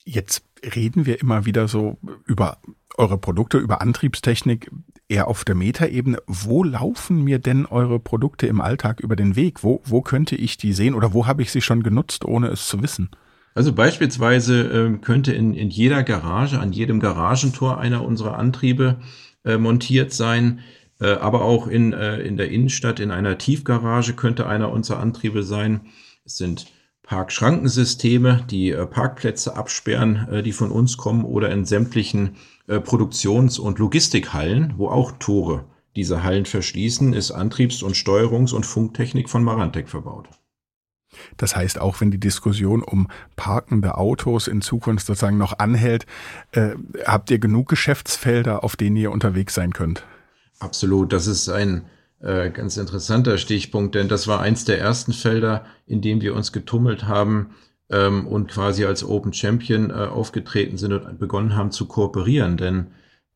Jetzt 0.03 0.43
reden 0.75 1.05
wir 1.05 1.21
immer 1.21 1.45
wieder 1.45 1.67
so 1.67 1.97
über 2.25 2.57
eure 2.97 3.19
Produkte, 3.19 3.59
über 3.59 3.81
Antriebstechnik 3.81 4.71
eher 5.07 5.27
auf 5.27 5.43
der 5.43 5.53
Metaebene. 5.53 6.17
Wo 6.25 6.63
laufen 6.63 7.23
mir 7.23 7.37
denn 7.37 7.67
eure 7.67 7.99
Produkte 7.99 8.47
im 8.47 8.61
Alltag 8.61 8.99
über 8.99 9.15
den 9.15 9.35
Weg? 9.35 9.63
Wo, 9.63 9.81
wo 9.83 10.01
könnte 10.01 10.35
ich 10.35 10.57
die 10.57 10.73
sehen 10.73 10.95
oder 10.95 11.13
wo 11.13 11.27
habe 11.27 11.43
ich 11.43 11.51
sie 11.51 11.61
schon 11.61 11.83
genutzt, 11.83 12.25
ohne 12.25 12.47
es 12.47 12.67
zu 12.67 12.81
wissen? 12.81 13.09
Also 13.53 13.73
beispielsweise 13.73 14.61
äh, 14.61 14.97
könnte 14.97 15.33
in, 15.33 15.53
in 15.53 15.69
jeder 15.69 16.03
Garage, 16.03 16.59
an 16.59 16.71
jedem 16.71 16.99
Garagentor 16.99 17.79
einer 17.79 18.03
unserer 18.03 18.39
Antriebe 18.39 19.01
äh, 19.43 19.57
montiert 19.57 20.13
sein. 20.13 20.59
Äh, 21.01 21.13
aber 21.13 21.41
auch 21.41 21.67
in, 21.67 21.93
äh, 21.93 22.19
in 22.19 22.37
der 22.37 22.49
Innenstadt, 22.49 22.99
in 22.99 23.11
einer 23.11 23.37
Tiefgarage 23.37 24.13
könnte 24.13 24.45
einer 24.45 24.71
unserer 24.71 24.99
Antriebe 24.99 25.43
sein. 25.43 25.81
Es 26.23 26.37
sind 26.37 26.67
Parkschrankensysteme, 27.03 28.45
die 28.49 28.69
äh, 28.69 28.85
Parkplätze 28.85 29.55
absperren, 29.55 30.27
äh, 30.31 30.43
die 30.43 30.53
von 30.53 30.71
uns 30.71 30.97
kommen 30.97 31.25
oder 31.25 31.49
in 31.51 31.65
sämtlichen 31.65 32.37
Produktions- 32.67 33.59
und 33.59 33.79
Logistikhallen, 33.79 34.75
wo 34.77 34.87
auch 34.87 35.11
Tore 35.19 35.65
diese 35.97 36.23
Hallen 36.23 36.45
verschließen, 36.45 37.11
ist 37.11 37.31
Antriebs- 37.31 37.83
und 37.83 37.95
Steuerungs- 37.97 38.53
und 38.53 38.65
Funktechnik 38.65 39.29
von 39.29 39.43
Marantec 39.43 39.89
verbaut. 39.89 40.29
Das 41.35 41.55
heißt, 41.55 41.81
auch 41.81 41.99
wenn 41.99 42.11
die 42.11 42.19
Diskussion 42.19 42.81
um 42.81 43.09
parkende 43.35 43.97
Autos 43.97 44.47
in 44.47 44.61
Zukunft 44.61 45.05
sozusagen 45.05 45.37
noch 45.37 45.59
anhält, 45.59 46.05
äh, 46.53 46.75
habt 47.05 47.29
ihr 47.31 47.39
genug 47.39 47.67
Geschäftsfelder, 47.67 48.63
auf 48.63 48.77
denen 48.77 48.95
ihr 48.95 49.11
unterwegs 49.11 49.53
sein 49.53 49.73
könnt? 49.73 50.05
Absolut. 50.61 51.11
Das 51.11 51.25
ist 51.25 51.49
ein 51.49 51.85
äh, 52.19 52.51
ganz 52.51 52.77
interessanter 52.77 53.39
Stichpunkt, 53.39 53.95
denn 53.95 54.07
das 54.07 54.27
war 54.27 54.41
eins 54.41 54.63
der 54.63 54.79
ersten 54.79 55.11
Felder, 55.11 55.65
in 55.87 56.01
dem 56.01 56.21
wir 56.21 56.35
uns 56.35 56.51
getummelt 56.51 57.05
haben 57.05 57.55
ähm, 57.89 58.27
und 58.27 58.51
quasi 58.51 58.85
als 58.85 59.03
Open 59.03 59.33
Champion 59.33 59.89
äh, 59.89 59.93
aufgetreten 59.93 60.77
sind 60.77 60.93
und 60.93 61.17
begonnen 61.17 61.55
haben 61.55 61.71
zu 61.71 61.87
kooperieren. 61.87 62.57
Denn 62.57 62.87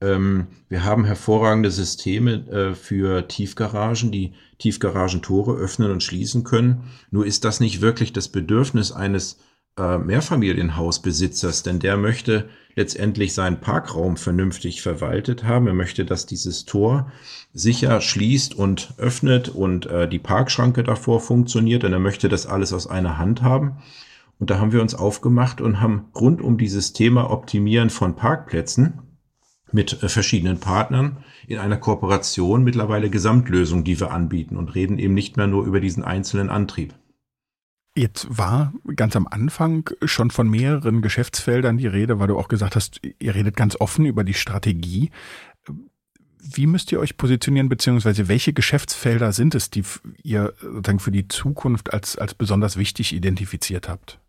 ähm, 0.01 0.47
wir 0.69 0.83
haben 0.83 1.03
hervorragende 1.03 1.71
Systeme 1.71 2.47
äh, 2.47 2.75
für 2.75 3.27
Tiefgaragen, 3.27 4.11
die 4.11 4.33
Tiefgaragentore 4.59 5.55
öffnen 5.55 5.89
und 5.91 6.03
schließen 6.03 6.43
können. 6.43 6.83
Nur 7.09 7.25
ist 7.25 7.43
das 7.43 7.59
nicht 7.59 7.81
wirklich 7.81 8.13
das 8.13 8.27
Bedürfnis 8.27 8.91
eines 8.91 9.39
äh, 9.79 9.97
Mehrfamilienhausbesitzers, 9.97 11.63
denn 11.63 11.79
der 11.79 11.97
möchte 11.97 12.49
letztendlich 12.75 13.33
seinen 13.33 13.61
Parkraum 13.61 14.17
vernünftig 14.17 14.81
verwaltet 14.81 15.45
haben. 15.45 15.67
Er 15.67 15.73
möchte, 15.73 16.05
dass 16.05 16.25
dieses 16.25 16.65
Tor 16.65 17.11
sicher 17.53 18.01
schließt 18.01 18.53
und 18.53 18.93
öffnet 18.97 19.49
und 19.49 19.85
äh, 19.85 20.07
die 20.07 20.19
Parkschranke 20.19 20.83
davor 20.83 21.21
funktioniert, 21.21 21.83
denn 21.83 21.93
er 21.93 21.99
möchte 21.99 22.29
das 22.29 22.45
alles 22.45 22.73
aus 22.73 22.87
einer 22.87 23.17
Hand 23.17 23.41
haben. 23.41 23.77
Und 24.39 24.49
da 24.49 24.59
haben 24.59 24.73
wir 24.73 24.81
uns 24.81 24.93
aufgemacht 24.93 25.61
und 25.61 25.79
haben 25.79 26.05
rund 26.13 26.41
um 26.41 26.57
dieses 26.57 26.91
Thema 26.91 27.29
Optimieren 27.31 27.89
von 27.89 28.17
Parkplätzen 28.17 28.99
mit 29.71 30.03
äh, 30.03 30.09
verschiedenen 30.09 30.59
Partnern 30.59 31.23
in 31.47 31.59
einer 31.59 31.77
Kooperation 31.77 32.63
mittlerweile 32.63 33.09
Gesamtlösungen, 33.09 33.85
die 33.85 33.99
wir 33.99 34.11
anbieten 34.11 34.57
und 34.57 34.75
reden 34.75 34.99
eben 34.99 35.13
nicht 35.13 35.37
mehr 35.37 35.47
nur 35.47 35.65
über 35.65 35.79
diesen 35.79 36.03
einzelnen 36.03 36.49
Antrieb. 36.49 36.93
Jetzt 37.97 38.27
war 38.29 38.73
ganz 38.97 39.15
am 39.15 39.25
Anfang 39.25 39.89
schon 40.03 40.29
von 40.29 40.49
mehreren 40.49 41.01
Geschäftsfeldern 41.01 41.77
die 41.77 41.87
Rede, 41.87 42.19
weil 42.19 42.27
du 42.27 42.37
auch 42.37 42.49
gesagt 42.49 42.75
hast, 42.75 42.99
ihr 43.19 43.33
redet 43.33 43.55
ganz 43.55 43.79
offen 43.79 44.05
über 44.05 44.25
die 44.25 44.33
Strategie. 44.33 45.11
Wie 46.41 46.67
müsst 46.67 46.91
ihr 46.91 46.99
euch 46.99 47.15
positionieren, 47.15 47.69
beziehungsweise 47.69 48.27
welche 48.27 48.51
Geschäftsfelder 48.51 49.31
sind 49.31 49.55
es, 49.55 49.69
die 49.69 49.83
ihr 50.21 50.53
sozusagen 50.61 50.99
für 50.99 51.11
die 51.11 51.29
Zukunft 51.29 51.93
als, 51.93 52.17
als 52.17 52.33
besonders 52.33 52.75
wichtig 52.75 53.13
identifiziert 53.13 53.87
habt? 53.87 54.19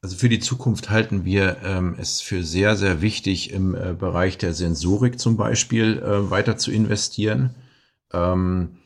Also 0.00 0.16
für 0.16 0.28
die 0.28 0.38
Zukunft 0.38 0.90
halten 0.90 1.24
wir 1.24 1.56
ähm, 1.64 1.96
es 1.98 2.20
für 2.20 2.44
sehr, 2.44 2.76
sehr 2.76 3.02
wichtig, 3.02 3.52
im 3.52 3.74
äh, 3.74 3.94
Bereich 3.98 4.38
der 4.38 4.54
Sensorik 4.54 5.18
zum 5.18 5.36
Beispiel 5.36 5.98
äh, 5.98 6.30
weiter 6.30 6.56
zu 6.58 6.70
investieren. 6.70 7.54
Ähm, 8.12 8.76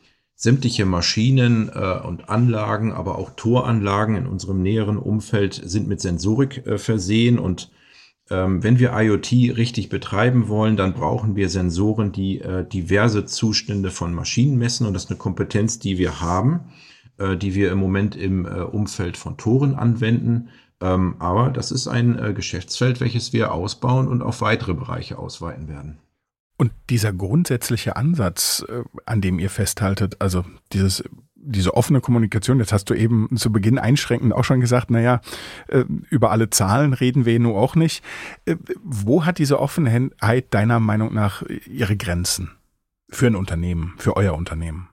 sämtliche 0.41 0.85
Maschinen 0.85 1.69
äh, 1.73 1.99
und 1.99 2.29
Anlagen, 2.29 2.93
aber 2.93 3.17
auch 3.17 3.31
Toranlagen 3.35 4.15
in 4.15 4.25
unserem 4.25 4.61
näheren 4.61 4.97
Umfeld 4.97 5.53
sind 5.53 5.89
mit 5.89 5.99
Sensorik 5.99 6.65
äh, 6.65 6.77
versehen. 6.77 7.37
Und 7.37 7.69
ähm, 8.29 8.63
wenn 8.63 8.79
wir 8.79 8.93
IoT 8.93 9.33
richtig 9.57 9.89
betreiben 9.89 10.47
wollen, 10.47 10.77
dann 10.77 10.93
brauchen 10.93 11.35
wir 11.35 11.49
Sensoren, 11.49 12.13
die 12.13 12.39
äh, 12.39 12.65
diverse 12.65 13.25
Zustände 13.25 13.91
von 13.91 14.13
Maschinen 14.13 14.57
messen. 14.57 14.87
Und 14.87 14.93
das 14.93 15.03
ist 15.03 15.09
eine 15.09 15.19
Kompetenz, 15.19 15.79
die 15.79 15.97
wir 15.97 16.21
haben, 16.21 16.61
äh, 17.17 17.35
die 17.35 17.53
wir 17.53 17.69
im 17.69 17.79
Moment 17.79 18.15
im 18.15 18.45
äh, 18.45 18.61
Umfeld 18.61 19.17
von 19.17 19.35
Toren 19.35 19.75
anwenden 19.75 20.47
ähm, 20.81 21.15
aber 21.19 21.49
das 21.49 21.71
ist 21.71 21.89
ein 21.89 22.17
äh, 22.17 22.33
Geschäftsfeld, 22.33 23.01
welches 23.01 23.33
wir 23.33 23.51
ausbauen 23.51 24.07
und 24.07 24.21
auf 24.21 24.39
weitere 24.39 24.73
Bereiche 24.73 25.17
ausweiten 25.17 25.67
werden. 25.67 25.97
Und 26.59 26.73
dieser 26.89 27.13
grundsätzliche 27.13 27.95
Ansatz, 27.95 28.65
äh, 28.67 28.83
an 29.05 29.21
dem 29.21 29.39
ihr 29.39 29.49
festhaltet, 29.49 30.17
also 30.19 30.43
dieses 30.73 31.03
diese 31.41 31.73
offene 31.73 32.01
Kommunikation, 32.01 32.59
jetzt 32.59 32.73
hast 32.73 32.89
du 32.89 32.93
eben 32.93 33.29
zu 33.37 33.49
Beginn 33.49 33.79
einschränkend 33.79 34.33
auch 34.33 34.43
schon 34.43 34.59
gesagt, 34.59 34.91
naja, 34.91 35.21
äh, 35.69 35.85
über 36.09 36.31
alle 36.31 36.49
Zahlen 36.49 36.91
reden 36.91 37.25
wir 37.25 37.39
nur 37.39 37.57
auch 37.57 37.75
nicht. 37.75 38.03
Äh, 38.43 38.57
wo 38.83 39.25
hat 39.25 39.37
diese 39.37 39.61
Offenheit 39.61 40.53
deiner 40.53 40.81
Meinung 40.81 41.13
nach 41.13 41.43
ihre 41.65 41.95
Grenzen 41.95 42.51
für 43.09 43.27
ein 43.27 43.37
Unternehmen, 43.37 43.93
für 43.97 44.17
euer 44.17 44.33
Unternehmen? 44.33 44.89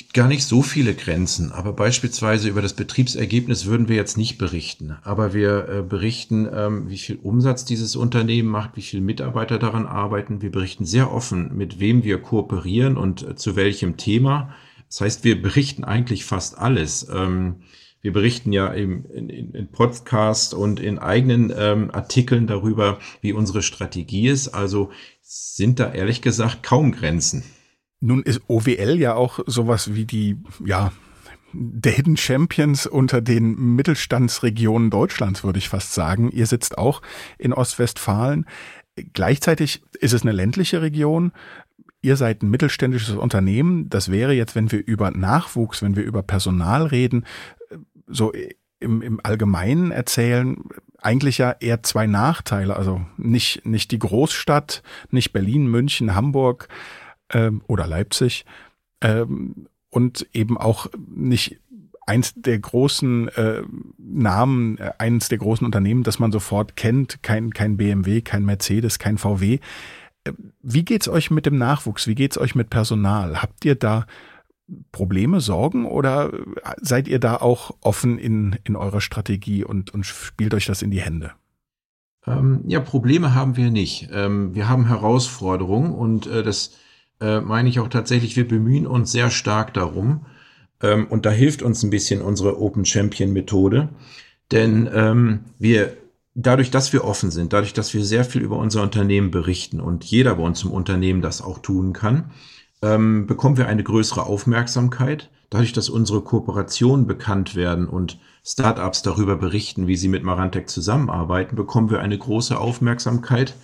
Gibt 0.00 0.14
gar 0.14 0.28
nicht 0.28 0.44
so 0.44 0.62
viele 0.62 0.94
Grenzen, 0.94 1.52
aber 1.52 1.74
beispielsweise 1.74 2.48
über 2.48 2.62
das 2.62 2.72
Betriebsergebnis 2.72 3.66
würden 3.66 3.86
wir 3.86 3.96
jetzt 3.96 4.16
nicht 4.16 4.38
berichten. 4.38 4.96
Aber 5.02 5.34
wir 5.34 5.68
äh, 5.68 5.82
berichten, 5.82 6.48
ähm, 6.50 6.88
wie 6.88 6.96
viel 6.96 7.16
Umsatz 7.16 7.66
dieses 7.66 7.96
Unternehmen 7.96 8.48
macht, 8.48 8.76
wie 8.76 8.82
viele 8.82 9.02
Mitarbeiter 9.02 9.58
daran 9.58 9.86
arbeiten. 9.86 10.40
Wir 10.40 10.50
berichten 10.50 10.86
sehr 10.86 11.12
offen, 11.12 11.54
mit 11.54 11.80
wem 11.80 12.02
wir 12.02 12.16
kooperieren 12.16 12.96
und 12.96 13.22
äh, 13.22 13.36
zu 13.36 13.56
welchem 13.56 13.98
Thema. 13.98 14.54
Das 14.88 15.02
heißt, 15.02 15.24
wir 15.24 15.42
berichten 15.42 15.84
eigentlich 15.84 16.24
fast 16.24 16.56
alles. 16.56 17.06
Ähm, 17.12 17.56
wir 18.00 18.14
berichten 18.14 18.52
ja 18.52 18.68
im, 18.68 19.04
in, 19.12 19.28
in 19.28 19.68
Podcast 19.68 20.54
und 20.54 20.80
in 20.80 20.98
eigenen 20.98 21.52
ähm, 21.54 21.90
Artikeln 21.90 22.46
darüber, 22.46 22.98
wie 23.20 23.34
unsere 23.34 23.60
Strategie 23.60 24.28
ist. 24.28 24.48
Also 24.48 24.90
sind 25.20 25.78
da 25.78 25.92
ehrlich 25.92 26.22
gesagt 26.22 26.62
kaum 26.62 26.92
Grenzen. 26.92 27.44
Nun 28.00 28.22
ist 28.22 28.40
OWL 28.48 28.98
ja 28.98 29.14
auch 29.14 29.40
sowas 29.46 29.94
wie 29.94 30.06
die, 30.06 30.38
ja, 30.64 30.92
der 31.52 31.92
Hidden 31.92 32.16
Champions 32.16 32.86
unter 32.86 33.20
den 33.20 33.74
Mittelstandsregionen 33.76 34.90
Deutschlands, 34.90 35.44
würde 35.44 35.58
ich 35.58 35.68
fast 35.68 35.92
sagen. 35.92 36.30
Ihr 36.30 36.46
sitzt 36.46 36.78
auch 36.78 37.02
in 37.38 37.52
Ostwestfalen. 37.52 38.46
Gleichzeitig 39.12 39.82
ist 40.00 40.12
es 40.12 40.22
eine 40.22 40.32
ländliche 40.32 40.80
Region. 40.82 41.32
Ihr 42.02 42.16
seid 42.16 42.42
ein 42.42 42.50
mittelständisches 42.50 43.16
Unternehmen. 43.16 43.90
Das 43.90 44.10
wäre 44.10 44.32
jetzt, 44.32 44.54
wenn 44.54 44.72
wir 44.72 44.86
über 44.86 45.10
Nachwuchs, 45.10 45.82
wenn 45.82 45.96
wir 45.96 46.04
über 46.04 46.22
Personal 46.22 46.86
reden, 46.86 47.26
so 48.06 48.32
im, 48.78 49.02
im 49.02 49.20
Allgemeinen 49.22 49.90
erzählen, 49.90 50.56
eigentlich 51.02 51.38
ja 51.38 51.54
eher 51.60 51.82
zwei 51.82 52.06
Nachteile. 52.06 52.76
Also 52.76 53.02
nicht, 53.16 53.66
nicht 53.66 53.90
die 53.90 53.98
Großstadt, 53.98 54.82
nicht 55.10 55.32
Berlin, 55.32 55.66
München, 55.66 56.14
Hamburg, 56.14 56.68
ähm, 57.30 57.62
oder 57.66 57.86
Leipzig 57.86 58.44
ähm, 59.00 59.66
und 59.90 60.26
eben 60.32 60.58
auch 60.58 60.86
nicht 61.08 61.58
eins 62.06 62.34
der 62.34 62.58
großen 62.58 63.28
äh, 63.28 63.62
Namen, 63.98 64.78
äh, 64.78 64.92
eins 64.98 65.28
der 65.28 65.38
großen 65.38 65.64
Unternehmen, 65.64 66.02
das 66.02 66.18
man 66.18 66.32
sofort 66.32 66.76
kennt, 66.76 67.22
kein, 67.22 67.52
kein 67.52 67.76
BMW, 67.76 68.20
kein 68.20 68.44
Mercedes, 68.44 68.98
kein 68.98 69.18
VW. 69.18 69.60
Äh, 70.24 70.32
wie 70.60 70.84
geht's 70.84 71.08
euch 71.08 71.30
mit 71.30 71.46
dem 71.46 71.58
Nachwuchs? 71.58 72.06
Wie 72.06 72.14
geht's 72.14 72.38
euch 72.38 72.54
mit 72.54 72.70
Personal? 72.70 73.42
Habt 73.42 73.64
ihr 73.64 73.74
da 73.74 74.06
Probleme, 74.92 75.40
Sorgen 75.40 75.84
oder 75.84 76.32
seid 76.80 77.08
ihr 77.08 77.18
da 77.18 77.36
auch 77.36 77.72
offen 77.80 78.18
in, 78.18 78.56
in 78.64 78.76
eurer 78.76 79.00
Strategie 79.00 79.64
und, 79.64 79.92
und 79.92 80.04
spielt 80.04 80.54
euch 80.54 80.66
das 80.66 80.82
in 80.82 80.90
die 80.90 81.00
Hände? 81.00 81.32
Ähm, 82.26 82.62
ja, 82.66 82.80
Probleme 82.80 83.34
haben 83.34 83.56
wir 83.56 83.70
nicht. 83.70 84.08
Ähm, 84.12 84.54
wir 84.54 84.68
haben 84.68 84.86
Herausforderungen 84.86 85.92
und 85.92 86.26
äh, 86.26 86.42
das 86.42 86.76
äh, 87.20 87.40
meine 87.40 87.68
ich 87.68 87.80
auch 87.80 87.88
tatsächlich, 87.88 88.36
wir 88.36 88.48
bemühen 88.48 88.86
uns 88.86 89.12
sehr 89.12 89.30
stark 89.30 89.74
darum. 89.74 90.26
Ähm, 90.82 91.06
und 91.08 91.26
da 91.26 91.30
hilft 91.30 91.62
uns 91.62 91.82
ein 91.82 91.90
bisschen 91.90 92.22
unsere 92.22 92.60
Open 92.60 92.84
Champion 92.84 93.32
Methode. 93.32 93.90
Denn 94.50 94.88
ähm, 94.92 95.40
wir, 95.58 95.96
dadurch, 96.34 96.70
dass 96.70 96.92
wir 96.92 97.04
offen 97.04 97.30
sind, 97.30 97.52
dadurch, 97.52 97.72
dass 97.72 97.94
wir 97.94 98.04
sehr 98.04 98.24
viel 98.24 98.42
über 98.42 98.56
unser 98.56 98.82
Unternehmen 98.82 99.30
berichten 99.30 99.80
und 99.80 100.04
jeder 100.04 100.34
bei 100.36 100.42
uns 100.42 100.64
im 100.64 100.70
Unternehmen 100.70 101.22
das 101.22 101.42
auch 101.42 101.58
tun 101.58 101.92
kann, 101.92 102.30
ähm, 102.82 103.26
bekommen 103.26 103.58
wir 103.58 103.68
eine 103.68 103.84
größere 103.84 104.24
Aufmerksamkeit. 104.24 105.30
Dadurch, 105.50 105.72
dass 105.72 105.90
unsere 105.90 106.22
Kooperationen 106.22 107.06
bekannt 107.06 107.54
werden 107.56 107.88
und 107.88 108.18
Startups 108.44 109.02
darüber 109.02 109.36
berichten, 109.36 109.86
wie 109.86 109.96
sie 109.96 110.08
mit 110.08 110.22
Marantec 110.22 110.70
zusammenarbeiten, 110.70 111.56
bekommen 111.56 111.90
wir 111.90 112.00
eine 112.00 112.16
große 112.16 112.58
Aufmerksamkeit 112.58 113.54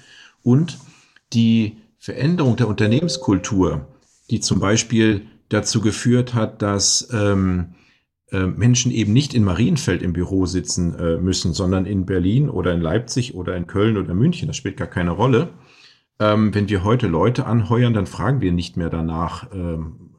und 0.42 0.78
die 1.32 1.78
Veränderung 1.98 2.56
der 2.56 2.68
Unternehmenskultur, 2.68 3.88
die 4.30 4.40
zum 4.40 4.60
Beispiel 4.60 5.26
dazu 5.48 5.80
geführt 5.80 6.34
hat, 6.34 6.62
dass 6.62 7.08
ähm, 7.12 7.74
äh, 8.32 8.46
Menschen 8.46 8.90
eben 8.90 9.12
nicht 9.12 9.34
in 9.34 9.44
Marienfeld 9.44 10.02
im 10.02 10.12
Büro 10.12 10.46
sitzen 10.46 10.94
äh, 10.98 11.16
müssen, 11.18 11.52
sondern 11.52 11.86
in 11.86 12.06
Berlin 12.06 12.50
oder 12.50 12.72
in 12.72 12.80
Leipzig 12.80 13.34
oder 13.34 13.56
in 13.56 13.66
Köln 13.66 13.96
oder 13.96 14.14
München. 14.14 14.48
Das 14.48 14.56
spielt 14.56 14.76
gar 14.76 14.88
keine 14.88 15.12
Rolle. 15.12 15.50
Ähm, 16.18 16.54
wenn 16.54 16.68
wir 16.68 16.82
heute 16.82 17.06
Leute 17.06 17.46
anheuern, 17.46 17.94
dann 17.94 18.06
fragen 18.06 18.40
wir 18.40 18.50
nicht 18.50 18.76
mehr 18.76 18.90
danach, 18.90 19.52
ähm, 19.52 20.10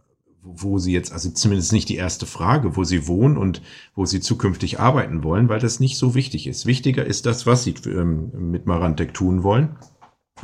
wo 0.42 0.78
sie 0.78 0.94
jetzt, 0.94 1.12
also 1.12 1.30
zumindest 1.32 1.74
nicht 1.74 1.90
die 1.90 1.96
erste 1.96 2.26
Frage, 2.26 2.78
wo 2.78 2.86
sie 2.86 3.08
wohnen 3.08 3.36
und 3.36 3.62
wo 3.94 4.06
sie 4.06 4.22
zukünftig 4.22 4.80
arbeiten 4.80 5.24
wollen, 5.24 5.50
weil 5.50 5.60
das 5.60 5.82
nicht 5.82 5.98
so 5.98 6.16
wichtig 6.16 6.48
ist. 6.48 6.66
Wichtiger 6.66 7.06
ist 7.06 7.26
das, 7.26 7.46
was 7.46 7.66
sie 7.66 7.76
ähm, 7.88 8.52
mit 8.52 8.66
Marantec 8.66 9.14
tun 9.14 9.44
wollen. 9.44 9.76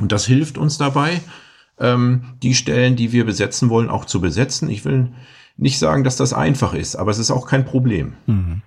Und 0.00 0.12
das 0.12 0.26
hilft 0.26 0.58
uns 0.58 0.78
dabei, 0.78 1.20
ähm, 1.78 2.34
die 2.42 2.54
Stellen, 2.54 2.96
die 2.96 3.12
wir 3.12 3.24
besetzen 3.24 3.70
wollen, 3.70 3.90
auch 3.90 4.04
zu 4.04 4.20
besetzen. 4.20 4.68
Ich 4.68 4.84
will 4.84 5.12
nicht 5.56 5.78
sagen, 5.78 6.04
dass 6.04 6.16
das 6.16 6.32
einfach 6.32 6.74
ist, 6.74 6.96
aber 6.96 7.10
es 7.10 7.18
ist 7.18 7.30
auch 7.30 7.46
kein 7.46 7.64
Problem. 7.64 8.14
Mhm. 8.26 8.62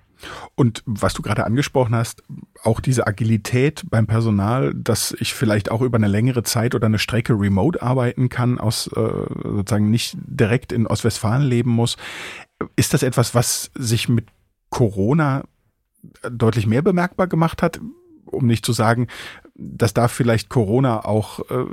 Und 0.56 0.82
was 0.84 1.14
du 1.14 1.22
gerade 1.22 1.44
angesprochen 1.44 1.94
hast, 1.94 2.24
auch 2.64 2.80
diese 2.80 3.06
Agilität 3.06 3.84
beim 3.88 4.06
Personal, 4.06 4.74
dass 4.74 5.14
ich 5.20 5.32
vielleicht 5.32 5.70
auch 5.70 5.80
über 5.80 5.96
eine 5.96 6.08
längere 6.08 6.42
Zeit 6.42 6.74
oder 6.74 6.86
eine 6.86 6.98
Strecke 6.98 7.34
remote 7.34 7.80
arbeiten 7.80 8.28
kann, 8.28 8.58
aus 8.58 8.88
äh, 8.88 9.00
sozusagen 9.44 9.90
nicht 9.90 10.16
direkt 10.20 10.72
in 10.72 10.88
Ostwestfalen 10.88 11.46
leben 11.46 11.70
muss. 11.70 11.96
Ist 12.74 12.94
das 12.94 13.04
etwas, 13.04 13.34
was 13.36 13.70
sich 13.76 14.08
mit 14.08 14.26
Corona 14.70 15.44
deutlich 16.28 16.66
mehr 16.66 16.82
bemerkbar 16.82 17.28
gemacht 17.28 17.62
hat? 17.62 17.80
Um 18.26 18.46
nicht 18.46 18.66
zu 18.66 18.72
sagen, 18.72 19.06
dass 19.58 19.92
da 19.92 20.08
vielleicht 20.08 20.48
Corona 20.48 21.04
auch 21.04 21.40
äh, 21.50 21.64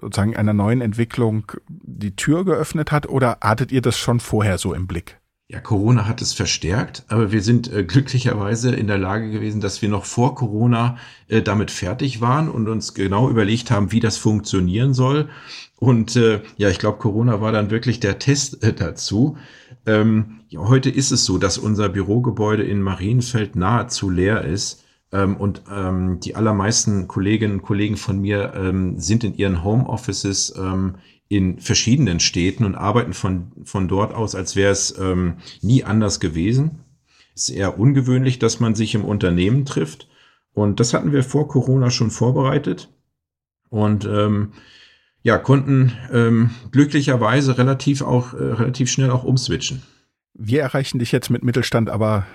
sozusagen 0.00 0.36
einer 0.36 0.52
neuen 0.52 0.80
Entwicklung 0.80 1.52
die 1.68 2.16
Tür 2.16 2.44
geöffnet 2.44 2.92
hat 2.92 3.08
oder 3.08 3.38
hattet 3.40 3.72
ihr 3.72 3.80
das 3.80 3.96
schon 3.96 4.20
vorher 4.20 4.58
so 4.58 4.74
im 4.74 4.86
Blick? 4.86 5.18
Ja, 5.50 5.60
Corona 5.60 6.06
hat 6.06 6.20
es 6.20 6.34
verstärkt, 6.34 7.04
aber 7.08 7.32
wir 7.32 7.40
sind 7.40 7.72
äh, 7.72 7.82
glücklicherweise 7.82 8.74
in 8.74 8.86
der 8.86 8.98
Lage 8.98 9.30
gewesen, 9.30 9.62
dass 9.62 9.80
wir 9.80 9.88
noch 9.88 10.04
vor 10.04 10.34
Corona 10.34 10.98
äh, 11.28 11.40
damit 11.40 11.70
fertig 11.70 12.20
waren 12.20 12.50
und 12.50 12.68
uns 12.68 12.92
genau 12.92 13.30
überlegt 13.30 13.70
haben, 13.70 13.90
wie 13.90 14.00
das 14.00 14.18
funktionieren 14.18 14.92
soll. 14.92 15.30
Und 15.76 16.16
äh, 16.16 16.42
ja, 16.58 16.68
ich 16.68 16.78
glaube, 16.78 16.98
Corona 16.98 17.40
war 17.40 17.50
dann 17.50 17.70
wirklich 17.70 17.98
der 17.98 18.18
Test 18.18 18.62
äh, 18.62 18.74
dazu. 18.74 19.38
Ähm, 19.86 20.40
ja, 20.48 20.60
heute 20.60 20.90
ist 20.90 21.12
es 21.12 21.24
so, 21.24 21.38
dass 21.38 21.56
unser 21.56 21.88
Bürogebäude 21.88 22.64
in 22.64 22.82
Marienfeld 22.82 23.56
nahezu 23.56 24.10
leer 24.10 24.44
ist. 24.44 24.84
Ähm, 25.12 25.36
und 25.36 25.62
ähm, 25.70 26.20
die 26.20 26.36
allermeisten 26.36 27.08
Kolleginnen 27.08 27.54
und 27.54 27.62
Kollegen 27.62 27.96
von 27.96 28.20
mir 28.20 28.52
ähm, 28.54 28.98
sind 28.98 29.24
in 29.24 29.34
ihren 29.34 29.64
Homeoffices 29.64 30.54
ähm, 30.56 30.96
in 31.28 31.58
verschiedenen 31.58 32.20
Städten 32.20 32.64
und 32.64 32.74
arbeiten 32.74 33.12
von, 33.12 33.52
von 33.64 33.88
dort 33.88 34.14
aus, 34.14 34.34
als 34.34 34.56
wäre 34.56 34.72
es 34.72 34.98
ähm, 34.98 35.36
nie 35.60 35.84
anders 35.84 36.20
gewesen. 36.20 36.80
Es 37.34 37.48
ist 37.48 37.56
eher 37.56 37.78
ungewöhnlich, 37.78 38.38
dass 38.38 38.60
man 38.60 38.74
sich 38.74 38.94
im 38.94 39.04
Unternehmen 39.04 39.64
trifft. 39.64 40.08
Und 40.54 40.80
das 40.80 40.94
hatten 40.94 41.12
wir 41.12 41.22
vor 41.22 41.46
Corona 41.46 41.90
schon 41.90 42.10
vorbereitet 42.10 42.88
und 43.68 44.04
ähm, 44.06 44.52
ja, 45.22 45.36
konnten 45.36 45.92
ähm, 46.12 46.50
glücklicherweise 46.70 47.58
relativ 47.58 48.02
auch 48.02 48.32
äh, 48.34 48.42
relativ 48.42 48.90
schnell 48.90 49.10
auch 49.10 49.24
umswitchen. 49.24 49.82
Wir 50.34 50.62
erreichen 50.62 50.98
dich 50.98 51.12
jetzt 51.12 51.30
mit 51.30 51.44
Mittelstand, 51.44 51.90
aber 51.90 52.26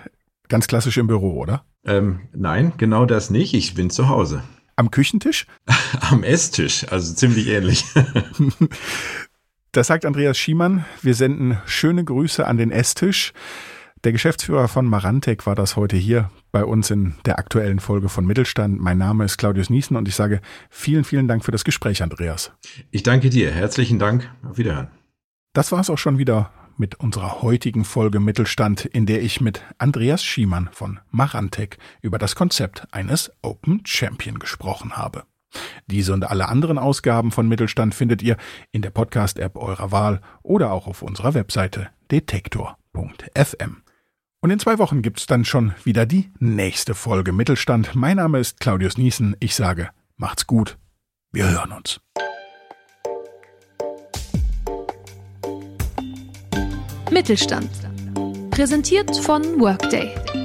ganz 0.50 0.68
klassisch 0.68 0.98
im 0.98 1.08
Büro, 1.08 1.40
oder? 1.40 1.66
Ähm, 1.86 2.22
nein, 2.34 2.74
genau 2.78 3.06
das 3.06 3.30
nicht. 3.30 3.54
Ich 3.54 3.74
bin 3.74 3.90
zu 3.90 4.10
Hause. 4.10 4.44
Am 4.76 4.92
Küchentisch? 4.92 5.46
Am 6.10 6.24
Esstisch, 6.24 6.86
also 6.90 7.14
ziemlich 7.14 7.48
ähnlich. 7.48 7.86
das 9.72 9.88
sagt 9.88 10.06
Andreas 10.06 10.38
Schiemann. 10.38 10.86
Wir 11.02 11.14
senden 11.14 11.58
schöne 11.66 12.04
Grüße 12.04 12.46
an 12.46 12.58
den 12.58 12.72
Esstisch. 12.72 13.34
Der 14.04 14.12
Geschäftsführer 14.12 14.68
von 14.68 14.86
Marantec 14.86 15.46
war 15.46 15.56
das 15.56 15.78
heute 15.78 15.96
hier 15.96 16.30
bei 16.52 16.66
uns 16.66 16.92
in 16.92 17.16
der 17.26 17.40
aktuellen 17.40 17.80
Folge 17.80 18.10
von 18.10 18.26
Mittelstand. 18.26 18.80
Mein 18.80 18.98
Name 18.98 19.24
ist 19.24 19.38
Claudius 19.38 19.70
Niesen 19.70 19.96
und 19.96 20.10
ich 20.10 20.16
sage 20.16 20.42
vielen, 20.70 21.06
vielen 21.06 21.30
Dank 21.30 21.46
für 21.46 21.52
das 21.52 21.64
Gespräch, 21.64 22.04
Andreas. 22.04 22.52
Ich 22.92 23.04
danke 23.04 23.30
dir. 23.30 23.52
Herzlichen 23.52 24.00
Dank. 24.00 24.30
Auf 24.44 24.58
Wiederhören. 24.58 24.90
Das 25.54 25.72
war 25.72 25.80
es 25.80 25.90
auch 25.90 25.98
schon 25.98 26.18
wieder 26.18 26.52
mit 26.78 26.96
unserer 26.96 27.42
heutigen 27.42 27.86
Folge 27.86 28.20
Mittelstand, 28.20 28.86
in 28.86 29.06
der 29.06 29.22
ich 29.22 29.42
mit 29.42 29.62
Andreas 29.78 30.24
Schiemann 30.24 30.70
von 30.72 31.00
Marantec 31.12 31.78
über 32.02 32.18
das 32.18 32.36
Konzept 32.36 32.88
eines 32.92 33.32
Open 33.42 33.82
Champion 33.86 34.40
gesprochen 34.40 34.98
habe. 34.98 35.24
Diese 35.88 36.14
und 36.14 36.30
alle 36.30 36.50
anderen 36.50 36.78
Ausgaben 36.78 37.32
von 37.32 37.48
Mittelstand 37.48 37.94
findet 37.94 38.22
ihr 38.22 38.38
in 38.72 38.82
der 38.82 38.90
Podcast-App 38.90 39.56
eurer 39.56 39.92
Wahl 39.92 40.22
oder 40.42 40.72
auch 40.72 40.88
auf 40.88 41.02
unserer 41.02 41.34
Webseite 41.34 41.90
detektor.fm. 42.12 43.84
Und 44.42 44.52
in 44.52 44.60
zwei 44.60 44.78
Wochen 44.78 45.02
gibt's 45.02 45.26
dann 45.26 45.46
schon 45.46 45.74
wieder 45.84 46.06
die 46.06 46.30
nächste 46.40 46.96
Folge 46.96 47.32
Mittelstand. 47.32 47.96
Mein 47.96 48.18
Name 48.18 48.40
ist 48.40 48.60
Claudius 48.60 48.98
Niesen. 48.98 49.38
Ich 49.40 49.56
sage, 49.56 49.90
macht's 50.18 50.48
gut. 50.48 50.78
Wir 51.32 51.50
hören 51.50 51.72
uns. 51.72 52.03
Mittelstand. 57.14 57.70
Präsentiert 58.50 59.16
von 59.18 59.60
Workday. 59.60 60.43